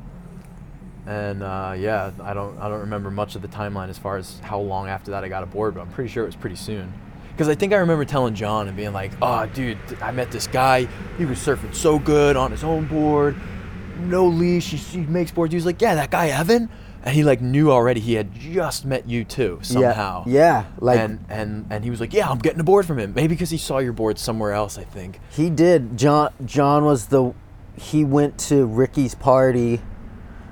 And 1.05 1.41
uh, 1.41 1.73
yeah, 1.77 2.11
I 2.21 2.33
don't 2.33 2.57
I 2.59 2.67
don't 2.67 2.81
remember 2.81 3.09
much 3.09 3.35
of 3.35 3.41
the 3.41 3.47
timeline 3.47 3.89
as 3.89 3.97
far 3.97 4.17
as 4.17 4.39
how 4.39 4.59
long 4.59 4.87
after 4.89 5.11
that 5.11 5.23
I 5.23 5.29
got 5.29 5.41
a 5.43 5.45
board, 5.45 5.73
but 5.75 5.81
I'm 5.81 5.89
pretty 5.91 6.09
sure 6.09 6.23
it 6.23 6.27
was 6.27 6.35
pretty 6.35 6.57
soon. 6.57 6.93
Because 7.31 7.47
I 7.49 7.55
think 7.55 7.71
I 7.71 7.77
remember 7.77 8.03
telling 8.03 8.33
John 8.35 8.67
and 8.67 8.75
being 8.75 8.93
like, 8.93 9.11
"Oh, 9.21 9.45
dude, 9.45 9.77
I 10.01 10.11
met 10.11 10.31
this 10.31 10.47
guy. 10.47 10.87
He 11.17 11.25
was 11.25 11.37
surfing 11.37 11.73
so 11.73 11.97
good 11.99 12.35
on 12.35 12.51
his 12.51 12.63
own 12.63 12.87
board, 12.87 13.35
no 13.99 14.25
leash. 14.27 14.71
He, 14.71 14.77
he 14.77 14.97
makes 14.99 15.31
boards." 15.31 15.51
He 15.51 15.55
was 15.55 15.65
like, 15.65 15.81
"Yeah, 15.81 15.95
that 15.95 16.11
guy 16.11 16.27
Evan." 16.27 16.69
And 17.03 17.15
he 17.15 17.23
like 17.23 17.41
knew 17.41 17.71
already 17.71 18.01
he 18.01 18.15
had 18.15 18.33
just 18.33 18.83
met 18.83 19.07
you 19.07 19.23
too 19.23 19.59
somehow. 19.61 20.23
Yeah, 20.25 20.33
yeah. 20.33 20.65
Like 20.79 20.99
and 20.99 21.25
and 21.29 21.65
and 21.69 21.83
he 21.83 21.89
was 21.89 21.99
like, 21.99 22.13
"Yeah, 22.13 22.29
I'm 22.29 22.39
getting 22.39 22.59
a 22.59 22.65
board 22.65 22.85
from 22.85 22.99
him." 22.99 23.13
Maybe 23.13 23.29
because 23.29 23.49
he 23.49 23.57
saw 23.57 23.77
your 23.77 23.93
board 23.93 24.19
somewhere 24.19 24.51
else. 24.51 24.77
I 24.77 24.83
think. 24.83 25.19
he 25.29 25.49
did. 25.49 25.97
John 25.97 26.33
John 26.45 26.83
was 26.83 27.07
the 27.07 27.33
he 27.77 28.03
went 28.03 28.37
to 28.39 28.65
Ricky's 28.65 29.15
party, 29.15 29.81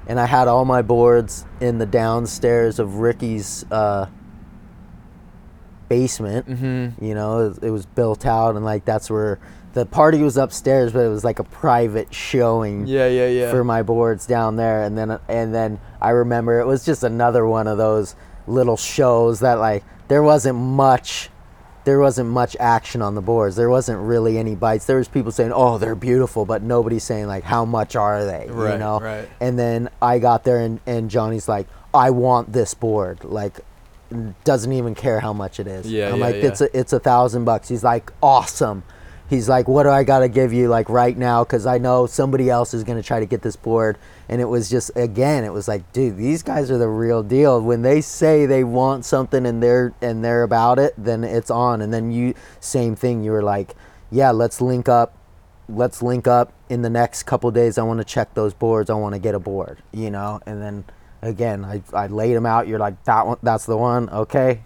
and 0.07 0.19
I 0.19 0.27
had 0.27 0.47
all 0.47 0.63
my 0.63 0.81
boards 0.81 1.45
in 1.59 1.79
the 1.79 1.85
downstairs 1.85 2.79
of 2.79 2.99
Ricky's 2.99 3.65
uh, 3.71 4.07
basement. 5.89 6.47
Mm-hmm. 6.47 7.03
You 7.03 7.15
know, 7.15 7.49
it, 7.49 7.63
it 7.63 7.69
was 7.71 7.85
built 7.85 8.25
out, 8.25 8.55
and 8.55 8.63
like 8.63 8.85
that's 8.85 9.09
where 9.09 9.39
the 9.75 9.85
party 9.85 10.23
was 10.23 10.37
upstairs, 10.37 10.93
but 10.93 10.99
it 11.01 11.09
was 11.09 11.25
like 11.25 11.37
a 11.37 11.43
private 11.43 12.13
showing 12.13 12.87
Yeah, 12.87 13.07
yeah, 13.07 13.27
yeah. 13.27 13.51
for 13.51 13.61
my 13.65 13.83
boards 13.83 14.25
down 14.25 14.55
there. 14.55 14.81
And 14.83 14.97
then 14.97 15.19
and 15.27 15.53
then 15.53 15.79
I 16.01 16.11
remember 16.11 16.61
it 16.61 16.65
was 16.65 16.85
just 16.85 17.03
another 17.03 17.45
one 17.45 17.67
of 17.67 17.77
those 17.77 18.15
little 18.47 18.77
shows 18.77 19.41
that 19.41 19.55
like 19.55 19.83
there 20.07 20.23
wasn't 20.23 20.57
much. 20.57 21.29
There 21.83 21.99
wasn't 21.99 22.29
much 22.29 22.55
action 22.59 23.03
on 23.03 23.13
the 23.13 23.21
boards. 23.21 23.57
There 23.57 23.69
wasn't 23.69 23.99
really 23.99 24.39
any 24.39 24.55
bites. 24.55 24.85
There 24.85 24.97
was 24.97 25.07
people 25.07 25.31
saying, 25.31 25.51
"Oh, 25.53 25.77
they're 25.77 25.93
beautiful," 25.93 26.43
but 26.45 26.63
nobody 26.63 26.97
saying 26.97 27.27
like, 27.27 27.43
"How 27.43 27.63
much 27.63 27.95
are 27.95 28.25
they?" 28.25 28.47
Right, 28.49 28.73
you 28.73 28.79
know. 28.79 28.99
right. 28.99 29.29
And 29.39 29.59
then 29.59 29.89
I 30.01 30.17
got 30.17 30.45
there, 30.45 30.57
and, 30.61 30.79
and 30.87 31.11
Johnny's 31.11 31.47
like, 31.47 31.67
"I 31.93 32.09
want 32.09 32.53
this 32.53 32.73
board." 32.73 33.23
Like, 33.23 33.59
doesn't 34.43 34.71
even 34.71 34.95
care 34.95 35.19
how 35.19 35.33
much 35.33 35.59
it 35.59 35.67
is. 35.67 35.85
Yeah, 35.85 36.09
I'm 36.11 36.19
yeah, 36.19 36.25
like, 36.25 36.35
yeah. 36.35 36.47
it's 36.47 36.61
a 36.61 36.79
it's 36.79 36.93
a 36.93 36.99
thousand 36.99 37.45
bucks. 37.45 37.67
He's 37.67 37.83
like, 37.83 38.11
awesome. 38.23 38.83
He's 39.27 39.49
like, 39.49 39.67
what 39.67 39.83
do 39.83 39.89
I 39.89 40.03
gotta 40.03 40.29
give 40.29 40.53
you 40.53 40.67
like 40.67 40.87
right 40.87 41.17
now? 41.17 41.43
Because 41.43 41.65
I 41.65 41.79
know 41.79 42.05
somebody 42.05 42.49
else 42.49 42.73
is 42.73 42.83
gonna 42.83 43.01
try 43.01 43.19
to 43.19 43.25
get 43.25 43.41
this 43.41 43.55
board. 43.55 43.97
And 44.29 44.39
it 44.39 44.45
was 44.45 44.69
just 44.69 44.91
again, 44.95 45.43
it 45.43 45.53
was 45.53 45.67
like, 45.67 45.91
dude, 45.93 46.17
these 46.17 46.43
guys 46.43 46.69
are 46.69 46.77
the 46.77 46.87
real 46.87 47.23
deal. 47.23 47.61
When 47.61 47.81
they 47.81 48.01
say 48.01 48.45
they 48.45 48.63
want 48.63 49.03
something 49.05 49.45
and 49.45 49.61
they're 49.63 49.93
and 50.01 50.23
they're 50.23 50.43
about 50.43 50.77
it, 50.77 50.93
then 50.97 51.23
it's 51.23 51.49
on. 51.49 51.81
And 51.81 51.93
then 51.93 52.11
you 52.11 52.35
same 52.59 52.95
thing. 52.95 53.23
You 53.23 53.31
were 53.31 53.43
like, 53.43 53.75
yeah, 54.11 54.31
let's 54.31 54.61
link 54.61 54.87
up. 54.87 55.17
Let's 55.67 56.03
link 56.03 56.27
up 56.27 56.53
in 56.69 56.83
the 56.83 56.91
next 56.91 57.23
couple 57.23 57.49
days. 57.49 57.79
I 57.79 57.83
want 57.83 57.99
to 57.99 58.05
check 58.05 58.35
those 58.35 58.53
boards. 58.53 58.91
I 58.91 58.93
want 58.93 59.15
to 59.15 59.19
get 59.19 59.33
a 59.33 59.39
board, 59.39 59.81
you 59.91 60.11
know. 60.11 60.39
And 60.45 60.61
then 60.61 60.85
again, 61.23 61.65
I 61.65 61.81
I 61.93 62.07
laid 62.07 62.35
them 62.35 62.45
out. 62.45 62.67
You're 62.67 62.79
like, 62.79 63.03
that 63.05 63.25
one, 63.25 63.37
that's 63.41 63.65
the 63.65 63.77
one. 63.77 64.09
Okay, 64.09 64.63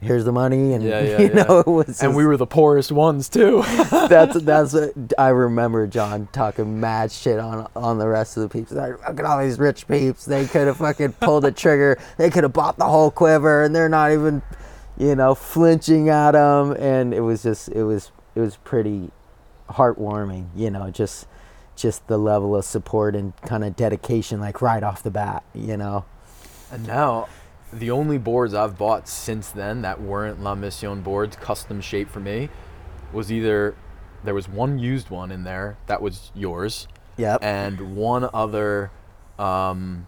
here's 0.00 0.24
the 0.24 0.32
money, 0.32 0.72
and 0.74 0.82
Yeah, 0.84 1.00
yeah, 1.02 1.18
you 1.20 1.28
yeah. 1.34 1.42
know, 1.42 1.58
it 1.60 1.66
was. 1.66 2.02
and 2.02 2.14
we 2.14 2.24
were 2.26 2.36
the 2.36 2.46
poorest 2.46 2.92
ones 2.92 3.28
too. 3.28 3.62
that's 4.08 4.40
that's. 4.42 4.74
A, 4.74 4.92
I 5.18 5.28
remember 5.28 5.86
John 5.86 6.28
talking 6.32 6.80
mad 6.80 7.10
shit 7.12 7.38
on 7.38 7.66
on 7.76 7.98
the 7.98 8.08
rest 8.08 8.36
of 8.36 8.42
the 8.44 8.48
peeps. 8.48 8.72
Like, 8.72 8.92
look 9.08 9.18
at 9.18 9.24
all 9.24 9.42
these 9.42 9.58
rich 9.58 9.86
peeps. 9.88 10.24
They 10.24 10.46
could 10.46 10.66
have 10.66 10.76
fucking 10.78 11.12
pulled 11.14 11.44
a 11.44 11.52
trigger. 11.52 11.98
They 12.16 12.30
could 12.30 12.44
have 12.44 12.52
bought 12.52 12.76
the 12.78 12.86
whole 12.86 13.10
quiver, 13.10 13.62
and 13.64 13.74
they're 13.74 13.88
not 13.88 14.12
even, 14.12 14.42
you 14.96 15.14
know, 15.14 15.34
flinching 15.34 16.08
at 16.08 16.32
them. 16.32 16.72
And 16.72 17.12
it 17.14 17.20
was 17.20 17.42
just, 17.42 17.68
it 17.70 17.84
was, 17.84 18.10
it 18.34 18.40
was 18.40 18.56
pretty 18.56 19.10
heartwarming. 19.70 20.48
You 20.56 20.70
know, 20.70 20.90
just, 20.90 21.26
just 21.76 22.06
the 22.08 22.18
level 22.18 22.56
of 22.56 22.64
support 22.64 23.14
and 23.14 23.36
kind 23.42 23.64
of 23.64 23.76
dedication, 23.76 24.40
like 24.40 24.60
right 24.62 24.82
off 24.82 25.02
the 25.02 25.10
bat. 25.10 25.44
You 25.54 25.76
know. 25.76 26.04
And 26.70 26.86
now, 26.86 27.28
the 27.72 27.90
only 27.90 28.18
boards 28.18 28.54
I've 28.54 28.78
bought 28.78 29.08
since 29.08 29.50
then 29.50 29.82
that 29.82 30.00
weren't 30.00 30.42
La 30.42 30.54
Mission 30.54 31.02
boards, 31.02 31.36
custom 31.36 31.80
shaped 31.80 32.10
for 32.10 32.20
me, 32.20 32.48
was 33.12 33.30
either 33.32 33.74
there 34.24 34.34
was 34.34 34.48
one 34.48 34.78
used 34.78 35.10
one 35.10 35.30
in 35.30 35.44
there 35.44 35.76
that 35.86 36.02
was 36.02 36.30
yours, 36.34 36.88
Yep. 37.16 37.42
and 37.42 37.96
one 37.96 38.28
other 38.32 38.90
um, 39.38 40.06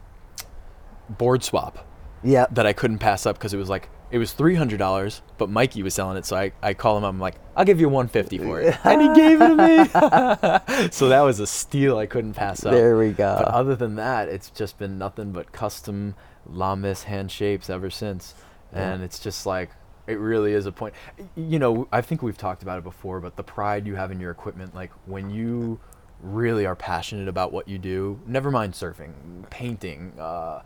board 1.08 1.42
swap 1.42 1.86
Yep. 2.22 2.54
that 2.54 2.66
I 2.66 2.72
couldn't 2.72 2.98
pass 2.98 3.26
up 3.26 3.36
because 3.38 3.54
it 3.54 3.56
was 3.58 3.68
like 3.68 3.88
it 4.10 4.18
was 4.18 4.32
three 4.32 4.56
hundred 4.56 4.78
dollars, 4.78 5.22
but 5.38 5.48
Mikey 5.48 5.82
was 5.84 5.94
selling 5.94 6.16
it, 6.16 6.26
so 6.26 6.36
I, 6.36 6.50
I 6.62 6.74
call 6.74 6.98
him. 6.98 7.04
I'm 7.04 7.20
like, 7.20 7.36
I'll 7.56 7.64
give 7.64 7.80
you 7.80 7.88
one 7.88 8.08
fifty 8.08 8.38
for 8.38 8.60
it, 8.60 8.76
and 8.84 9.00
he 9.00 9.14
gave 9.14 9.40
it 9.40 9.48
to 9.48 10.76
me. 10.76 10.88
so 10.90 11.08
that 11.10 11.20
was 11.20 11.38
a 11.38 11.46
steal 11.46 11.96
I 11.96 12.06
couldn't 12.06 12.34
pass 12.34 12.64
up. 12.66 12.72
There 12.72 12.98
we 12.98 13.10
go. 13.12 13.36
But 13.38 13.48
other 13.48 13.76
than 13.76 13.94
that, 13.96 14.28
it's 14.28 14.50
just 14.50 14.78
been 14.78 14.98
nothing 14.98 15.30
but 15.30 15.52
custom 15.52 16.16
Lamis 16.48 17.04
hand 17.04 17.30
shapes 17.30 17.70
ever 17.70 17.90
since. 17.90 18.34
And 18.72 19.02
it's 19.02 19.18
just 19.18 19.46
like, 19.46 19.70
it 20.06 20.18
really 20.18 20.52
is 20.52 20.66
a 20.66 20.72
point. 20.72 20.94
You 21.36 21.58
know, 21.58 21.88
I 21.92 22.00
think 22.00 22.22
we've 22.22 22.38
talked 22.38 22.62
about 22.62 22.78
it 22.78 22.84
before, 22.84 23.20
but 23.20 23.36
the 23.36 23.42
pride 23.42 23.86
you 23.86 23.96
have 23.96 24.10
in 24.10 24.20
your 24.20 24.30
equipment, 24.30 24.74
like 24.74 24.90
when 25.06 25.30
you 25.30 25.80
really 26.22 26.66
are 26.66 26.76
passionate 26.76 27.28
about 27.28 27.52
what 27.52 27.68
you 27.68 27.78
do, 27.78 28.20
never 28.26 28.50
mind 28.50 28.74
surfing, 28.74 29.12
painting, 29.50 30.12
uh, 30.18 30.62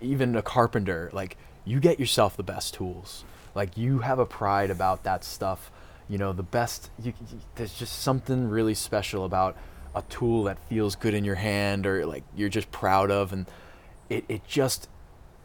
even 0.00 0.36
a 0.36 0.42
carpenter, 0.42 1.10
like 1.12 1.36
you 1.64 1.80
get 1.80 1.98
yourself 1.98 2.36
the 2.36 2.42
best 2.42 2.74
tools. 2.74 3.24
Like 3.54 3.76
you 3.76 3.98
have 4.00 4.18
a 4.18 4.26
pride 4.26 4.70
about 4.70 5.02
that 5.04 5.24
stuff. 5.24 5.70
You 6.08 6.18
know, 6.18 6.32
the 6.32 6.42
best, 6.42 6.90
you, 7.02 7.12
you, 7.30 7.40
there's 7.54 7.74
just 7.74 8.00
something 8.00 8.48
really 8.48 8.74
special 8.74 9.24
about 9.24 9.56
a 9.94 10.02
tool 10.02 10.44
that 10.44 10.58
feels 10.68 10.96
good 10.96 11.14
in 11.14 11.24
your 11.24 11.34
hand 11.34 11.86
or 11.86 12.06
like 12.06 12.24
you're 12.34 12.48
just 12.48 12.70
proud 12.70 13.10
of 13.10 13.32
and 13.32 13.46
it, 14.08 14.24
it 14.28 14.46
just 14.46 14.88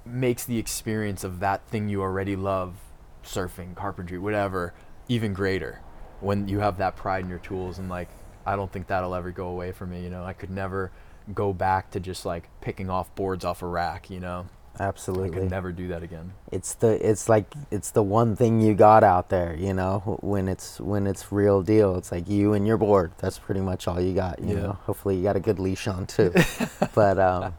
makes 0.08 0.46
the 0.46 0.58
experience 0.58 1.24
of 1.24 1.40
that 1.40 1.66
thing 1.68 1.90
you 1.90 2.02
already 2.02 2.36
love 2.36 2.76
surfing 3.24 3.76
carpentry 3.76 4.18
whatever 4.18 4.74
even 5.10 5.34
greater. 5.34 5.82
When 6.22 6.48
you 6.48 6.60
have 6.60 6.78
that 6.78 6.96
pride 6.96 7.24
in 7.24 7.30
your 7.30 7.40
tools 7.40 7.78
and 7.80 7.90
like 7.90 8.10
i 8.46 8.56
don't 8.56 8.72
think 8.72 8.88
that'll 8.88 9.14
ever 9.14 9.32
go 9.32 9.48
away 9.50 9.72
for 9.72 9.86
me 9.86 10.02
you 10.04 10.10
know? 10.10 10.24
I 10.24 10.34
could 10.34 10.50
never 10.50 10.92
go 11.34 11.52
back 11.54 11.92
to 11.92 12.00
just 12.00 12.26
like 12.26 12.50
picking 12.62 12.90
off 12.90 13.14
boards 13.16 13.44
off 13.46 13.62
a 13.62 13.68
rack 13.68 14.10
you 14.10 14.20
know? 14.20 14.48
I 14.80 14.84
Absolutely. 14.84 15.32
could 15.32 15.50
never 15.50 15.72
do 15.72 15.88
that 15.90 16.04
again. 16.04 16.34
It's 16.52 16.76
the 16.76 16.92
it's 17.10 17.28
like 17.28 17.54
it's 17.72 17.90
the 17.92 18.04
one 18.04 18.36
thing 18.36 18.62
you 18.62 18.74
got 18.76 19.04
out 19.04 19.30
there 19.30 19.56
you 19.56 19.74
know? 19.74 20.20
When 20.22 20.48
it's 20.48 20.80
when 20.80 21.08
it's 21.08 21.32
real 21.32 21.62
deal 21.64 21.98
it's 21.98 22.12
like 22.12 22.30
you 22.30 22.54
and 22.54 22.66
your 22.66 22.78
board. 22.78 23.12
That's 23.18 23.38
pretty 23.40 23.62
much 23.62 23.88
all 23.88 24.00
you 24.00 24.14
got 24.14 24.40
you 24.40 24.56
Yeah. 24.56 24.62
know? 24.62 24.78
Hopefully 24.84 25.18
you 25.18 25.24
got 25.24 25.36
a 25.36 25.40
good 25.42 25.60
leash 25.60 25.88
on 25.88 26.06
too. 26.08 26.34
But 26.96 27.20
um 27.20 27.54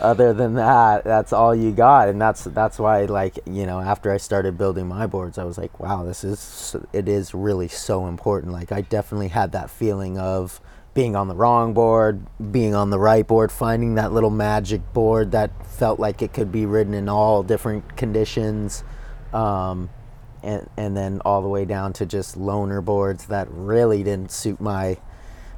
other 0.00 0.32
than 0.32 0.54
that 0.54 1.04
that's 1.04 1.32
all 1.32 1.54
you 1.54 1.70
got. 1.70 2.08
And 2.08 2.20
that's 2.20 2.44
that's 2.44 2.78
why 2.78 3.04
like 3.04 3.38
you 3.46 3.66
know 3.66 3.80
after 3.80 4.12
i 4.12 4.16
started 4.16 4.58
building 4.58 4.86
my 4.88 5.06
boards 5.06 5.38
i 5.38 5.44
was 5.44 5.58
like 5.58 5.78
wow 5.78 6.02
this 6.02 6.24
is 6.24 6.76
it 6.92 7.08
is 7.08 7.34
really 7.34 7.68
so 7.68 8.06
important. 8.06 8.52
Like 8.52 8.72
i 8.72 8.80
definitely 8.80 9.28
had 9.28 9.52
that 9.52 9.70
feeling 9.70 10.18
of 10.18 10.60
being 10.94 11.16
on 11.16 11.26
the 11.26 11.34
wrong 11.34 11.74
board 11.74 12.24
being 12.52 12.74
on 12.74 12.90
the 12.90 12.98
right 12.98 13.26
board 13.26 13.50
finding 13.50 13.96
that 13.96 14.12
little 14.12 14.30
magic 14.30 14.92
board 14.92 15.32
that 15.32 15.50
felt 15.66 15.98
like 15.98 16.22
it 16.22 16.32
could 16.32 16.52
be 16.52 16.64
ridden 16.64 16.94
in 16.94 17.08
all 17.08 17.42
different 17.42 17.96
conditions 17.96 18.84
um, 19.32 19.90
and 20.42 20.70
and 20.76 20.96
then 20.96 21.20
all 21.24 21.42
the 21.42 21.48
way 21.48 21.64
down 21.64 21.92
to 21.92 22.06
just 22.06 22.36
loner 22.36 22.80
boards 22.80 23.26
that 23.26 23.48
really 23.50 24.04
didn't 24.04 24.30
suit 24.30 24.60
my 24.60 24.96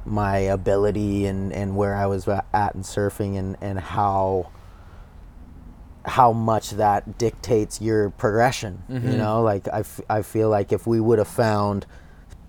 my 0.07 0.37
ability 0.37 1.25
and, 1.25 1.51
and 1.53 1.75
where 1.75 1.95
I 1.95 2.05
was 2.05 2.27
at 2.27 2.75
in 2.75 2.81
surfing 2.81 3.37
and, 3.37 3.57
and 3.61 3.79
how 3.79 4.49
how 6.05 6.31
much 6.31 6.71
that 6.71 7.17
dictates 7.17 7.81
your 7.81 8.09
progression. 8.11 8.81
You 8.87 8.99
Mhm. 8.99 9.17
know, 9.17 9.41
like 9.41 9.67
I, 9.67 9.79
f- 9.79 9.99
I 10.09 10.21
feel 10.21 10.49
like 10.49 10.71
if 10.71 10.87
we 10.87 11.01
would 11.01 11.19
have 11.19 11.27
found 11.27 11.85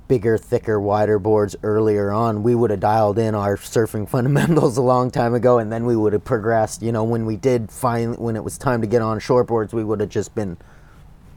bigger, 0.07 0.39
thicker, 0.39 0.81
wider 0.81 1.19
boards 1.19 1.57
earlier 1.65 2.13
on, 2.13 2.45
we 2.45 2.55
would 2.55 2.71
have 2.71 2.79
dialed 2.81 3.19
in 3.19 3.35
our 3.35 3.57
surfing 3.57 4.09
fundamentals 4.17 4.77
a 4.77 4.83
long 4.83 5.11
time 5.11 5.35
ago, 5.35 5.59
and 5.59 5.73
then 5.73 5.85
we 5.87 5.97
would 5.97 6.13
have 6.13 6.25
progressed. 6.25 6.83
You 6.83 6.93
know, 6.93 7.03
when 7.03 7.27
we 7.27 7.37
did 7.37 7.69
find 7.71 8.17
when 8.17 8.37
it 8.37 8.45
was 8.45 8.59
time 8.59 8.81
to 8.81 8.87
get 8.87 9.03
on 9.03 9.19
short 9.19 9.49
boards, 9.49 9.73
we 9.75 9.83
would 9.83 9.99
have 10.01 10.09
just 10.09 10.37
been 10.37 10.57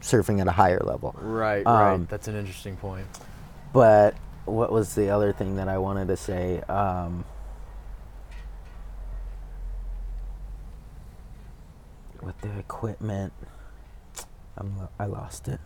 surfing 0.00 0.40
at 0.40 0.46
a 0.46 0.52
higher 0.52 0.80
level. 0.84 1.14
right 1.20 1.66
Um, 1.66 1.74
right 1.74 2.08
that's 2.08 2.28
an 2.28 2.34
interesting 2.36 2.76
point 2.76 3.06
But 3.72 4.14
what 4.44 4.72
was 4.72 4.94
the 4.94 5.10
other 5.10 5.32
thing 5.32 5.56
that 5.56 5.68
I 5.68 5.78
wanted 5.78 6.08
to 6.08 6.16
say? 6.16 6.60
Um, 6.62 7.24
with 12.20 12.40
the 12.40 12.58
equipment, 12.58 13.32
I'm, 14.56 14.88
I 14.98 15.06
lost 15.06 15.48
it. 15.48 15.60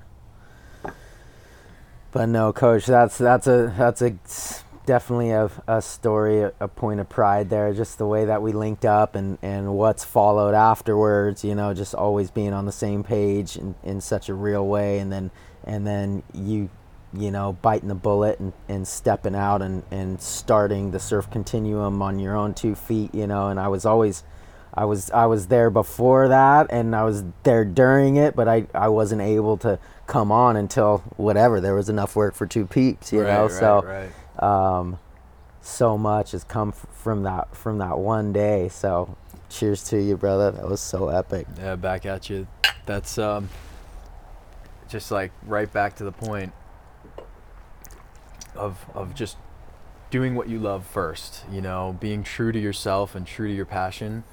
But 2.12 2.30
no, 2.30 2.52
coach, 2.52 2.86
that's 2.86 3.18
that's 3.18 3.46
a 3.46 3.74
that's 3.76 4.00
a 4.00 4.16
definitely 4.86 5.30
a, 5.32 5.50
a 5.66 5.82
story, 5.82 6.40
a, 6.40 6.52
a 6.60 6.68
point 6.68 7.00
of 7.00 7.08
pride 7.08 7.50
there. 7.50 7.74
Just 7.74 7.98
the 7.98 8.06
way 8.06 8.24
that 8.24 8.40
we 8.40 8.52
linked 8.52 8.86
up 8.86 9.14
and, 9.16 9.36
and 9.42 9.74
what's 9.74 10.04
followed 10.04 10.54
afterwards. 10.54 11.44
You 11.44 11.54
know, 11.54 11.74
just 11.74 11.94
always 11.94 12.30
being 12.30 12.54
on 12.54 12.64
the 12.64 12.72
same 12.72 13.04
page 13.04 13.56
in, 13.56 13.74
in 13.82 14.00
such 14.00 14.30
a 14.30 14.34
real 14.34 14.66
way, 14.66 14.98
and 14.98 15.12
then 15.12 15.30
and 15.64 15.86
then 15.86 16.22
you 16.32 16.70
you 17.14 17.30
know 17.30 17.52
biting 17.62 17.88
the 17.88 17.94
bullet 17.94 18.38
and, 18.40 18.52
and 18.68 18.86
stepping 18.86 19.34
out 19.34 19.62
and, 19.62 19.82
and 19.90 20.20
starting 20.20 20.90
the 20.90 20.98
surf 21.00 21.30
continuum 21.30 22.02
on 22.02 22.18
your 22.18 22.34
own 22.36 22.52
two 22.52 22.74
feet 22.74 23.14
you 23.14 23.26
know 23.26 23.48
and 23.48 23.60
i 23.60 23.68
was 23.68 23.86
always 23.86 24.24
i 24.74 24.84
was 24.84 25.10
i 25.12 25.24
was 25.24 25.46
there 25.46 25.70
before 25.70 26.28
that 26.28 26.66
and 26.70 26.94
i 26.96 27.04
was 27.04 27.22
there 27.44 27.64
during 27.64 28.16
it 28.16 28.34
but 28.34 28.48
i, 28.48 28.66
I 28.74 28.88
wasn't 28.88 29.22
able 29.22 29.56
to 29.58 29.78
come 30.06 30.30
on 30.32 30.56
until 30.56 30.98
whatever 31.16 31.60
there 31.60 31.74
was 31.74 31.88
enough 31.88 32.16
work 32.16 32.34
for 32.34 32.46
two 32.46 32.66
peeps 32.66 33.12
you 33.12 33.20
Right, 33.20 33.28
know 33.28 33.42
right, 33.44 33.52
so 33.52 33.82
right. 33.82 34.42
um, 34.78 34.98
so 35.62 35.96
much 35.96 36.32
has 36.32 36.44
come 36.44 36.68
f- 36.70 36.86
from 36.92 37.22
that 37.22 37.54
from 37.56 37.78
that 37.78 37.98
one 37.98 38.32
day 38.32 38.68
so 38.68 39.16
cheers 39.48 39.84
to 39.84 40.02
you 40.02 40.16
brother 40.16 40.50
that 40.50 40.68
was 40.68 40.80
so 40.80 41.08
epic 41.08 41.46
Yeah, 41.56 41.76
back 41.76 42.04
at 42.04 42.28
you. 42.28 42.46
That's 42.84 43.16
um, 43.18 43.48
just 44.88 45.10
like 45.10 45.32
right 45.46 45.72
back 45.72 45.96
to 45.96 46.04
the 46.04 46.12
point 46.12 46.52
of 48.56 48.86
of 48.94 49.14
just 49.14 49.36
doing 50.10 50.34
what 50.34 50.48
you 50.48 50.58
love 50.58 50.86
first. 50.86 51.44
You 51.50 51.60
know, 51.60 51.96
being 52.00 52.22
true 52.22 52.52
to 52.52 52.58
yourself 52.58 53.14
and 53.14 53.26
true 53.26 53.48
to 53.48 53.54
your 53.54 53.66
passion, 53.66 54.24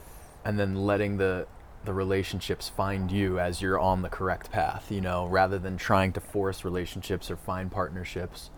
and 0.45 0.59
then 0.59 0.75
letting 0.85 1.17
the 1.17 1.47
the 1.85 1.93
relationships 1.93 2.69
find 2.69 3.11
you 3.11 3.39
as 3.39 3.61
you're 3.61 3.79
on 3.79 4.01
the 4.01 4.09
correct 4.09 4.51
path. 4.51 4.91
You 4.91 5.01
know, 5.01 5.27
rather 5.27 5.59
than 5.59 5.77
trying 5.77 6.13
to 6.13 6.19
force 6.19 6.63
relationships 6.65 7.29
or 7.31 7.37
find 7.37 7.71
partnerships. 7.71 8.49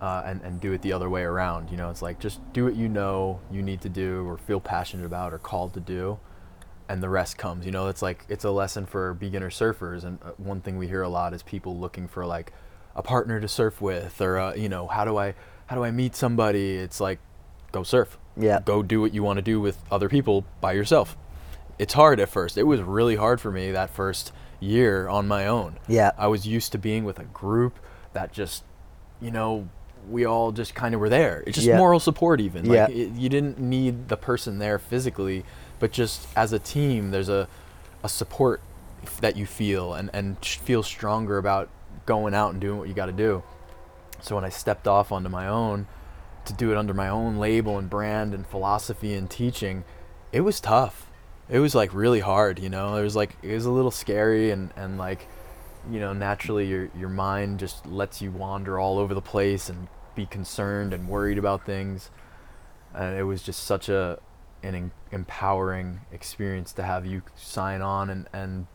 Uh, 0.00 0.20
and, 0.26 0.42
and 0.42 0.60
do 0.60 0.72
it 0.72 0.82
the 0.82 0.92
other 0.92 1.08
way 1.08 1.22
around. 1.22 1.70
You 1.70 1.76
know, 1.76 1.88
it's 1.88 2.02
like 2.02 2.18
just 2.18 2.40
do 2.52 2.64
what 2.64 2.74
you 2.74 2.88
know 2.88 3.38
you 3.52 3.62
need 3.62 3.80
to 3.82 3.88
do 3.88 4.28
or 4.28 4.36
feel 4.36 4.58
passionate 4.58 5.06
about 5.06 5.32
or 5.32 5.38
called 5.38 5.74
to 5.74 5.80
do 5.80 6.18
and 6.92 7.02
the 7.02 7.08
rest 7.08 7.38
comes. 7.38 7.64
You 7.64 7.72
know, 7.72 7.88
it's 7.88 8.02
like 8.02 8.24
it's 8.28 8.44
a 8.44 8.50
lesson 8.50 8.84
for 8.84 9.14
beginner 9.14 9.48
surfers. 9.48 10.04
And 10.04 10.18
uh, 10.22 10.32
one 10.36 10.60
thing 10.60 10.76
we 10.76 10.88
hear 10.88 11.02
a 11.02 11.08
lot 11.08 11.32
is 11.32 11.42
people 11.42 11.78
looking 11.78 12.06
for 12.06 12.26
like 12.26 12.52
a 12.94 13.02
partner 13.02 13.40
to 13.40 13.48
surf 13.48 13.80
with, 13.80 14.20
or 14.20 14.38
uh, 14.38 14.54
you 14.54 14.68
know, 14.68 14.86
how 14.86 15.04
do 15.04 15.16
I 15.16 15.34
how 15.66 15.76
do 15.76 15.84
I 15.84 15.90
meet 15.90 16.14
somebody? 16.14 16.76
It's 16.76 17.00
like 17.00 17.18
go 17.72 17.82
surf. 17.82 18.18
Yeah. 18.36 18.60
Go 18.64 18.82
do 18.82 19.00
what 19.00 19.12
you 19.14 19.22
want 19.22 19.36
to 19.38 19.42
do 19.42 19.60
with 19.60 19.82
other 19.90 20.08
people 20.08 20.44
by 20.60 20.72
yourself. 20.72 21.16
It's 21.78 21.94
hard 21.94 22.20
at 22.20 22.28
first. 22.28 22.56
It 22.56 22.62
was 22.64 22.80
really 22.80 23.16
hard 23.16 23.40
for 23.40 23.50
me 23.50 23.72
that 23.72 23.90
first 23.90 24.32
year 24.60 25.08
on 25.08 25.26
my 25.28 25.46
own. 25.46 25.78
Yeah. 25.88 26.12
I 26.16 26.28
was 26.28 26.46
used 26.46 26.72
to 26.72 26.78
being 26.78 27.04
with 27.04 27.18
a 27.18 27.24
group 27.24 27.78
that 28.12 28.32
just, 28.32 28.64
you 29.20 29.30
know, 29.30 29.68
we 30.08 30.24
all 30.24 30.52
just 30.52 30.74
kind 30.74 30.94
of 30.94 31.00
were 31.00 31.08
there. 31.08 31.42
It's 31.46 31.56
just 31.56 31.66
Yeah. 31.66 31.76
moral 31.78 32.00
support, 32.00 32.40
even. 32.40 32.64
Yeah. 32.66 32.84
Like 32.84 32.94
it, 32.96 33.10
you 33.12 33.28
didn't 33.28 33.58
need 33.58 34.08
the 34.08 34.16
person 34.16 34.58
there 34.58 34.78
physically, 34.78 35.44
but 35.78 35.92
just 35.92 36.26
as 36.36 36.52
a 36.52 36.58
team, 36.58 37.10
there's 37.10 37.28
a, 37.28 37.48
a 38.04 38.08
support 38.08 38.60
that 39.20 39.36
you 39.36 39.46
feel 39.46 39.94
and 39.94 40.10
and 40.12 40.36
feel 40.44 40.82
stronger 40.82 41.36
about 41.38 41.68
going 42.06 42.34
out 42.34 42.52
and 42.52 42.60
doing 42.60 42.78
what 42.78 42.88
you 42.88 42.94
got 42.94 43.06
to 43.06 43.12
do. 43.12 43.42
So 44.20 44.36
when 44.36 44.44
I 44.44 44.50
stepped 44.50 44.86
off 44.86 45.10
onto 45.10 45.28
my 45.28 45.48
own 45.48 45.86
to 46.44 46.52
do 46.52 46.70
it 46.70 46.76
under 46.76 46.94
my 46.94 47.08
own 47.08 47.36
label 47.36 47.78
and 47.78 47.90
brand 47.90 48.34
and 48.34 48.46
philosophy 48.46 49.14
and 49.14 49.28
teaching, 49.28 49.84
it 50.32 50.40
was 50.40 50.60
tough. 50.60 51.10
It 51.48 51.58
was 51.58 51.74
like 51.74 51.92
really 51.92 52.20
hard, 52.20 52.58
you 52.58 52.68
know. 52.68 52.96
It 52.96 53.02
was 53.02 53.16
like 53.16 53.36
it 53.42 53.52
was 53.54 53.66
a 53.66 53.70
little 53.70 53.90
scary 53.90 54.50
and 54.50 54.72
and 54.76 54.98
like 54.98 55.26
you 55.90 55.98
know, 55.98 56.12
naturally 56.12 56.66
your 56.66 56.90
your 56.96 57.08
mind 57.08 57.58
just 57.58 57.84
lets 57.86 58.22
you 58.22 58.30
wander 58.30 58.78
all 58.78 58.98
over 58.98 59.14
the 59.14 59.22
place 59.22 59.68
and 59.68 59.88
be 60.14 60.26
concerned 60.26 60.92
and 60.92 61.08
worried 61.08 61.38
about 61.38 61.66
things. 61.66 62.10
And 62.94 63.16
it 63.16 63.24
was 63.24 63.42
just 63.42 63.64
such 63.64 63.88
a 63.88 64.20
an 64.62 64.92
empowering 65.10 66.02
experience 66.12 66.72
to 66.74 66.84
have 66.84 67.04
you 67.04 67.22
sign 67.34 67.82
on 67.82 68.08
and 68.08 68.28
and 68.32 68.66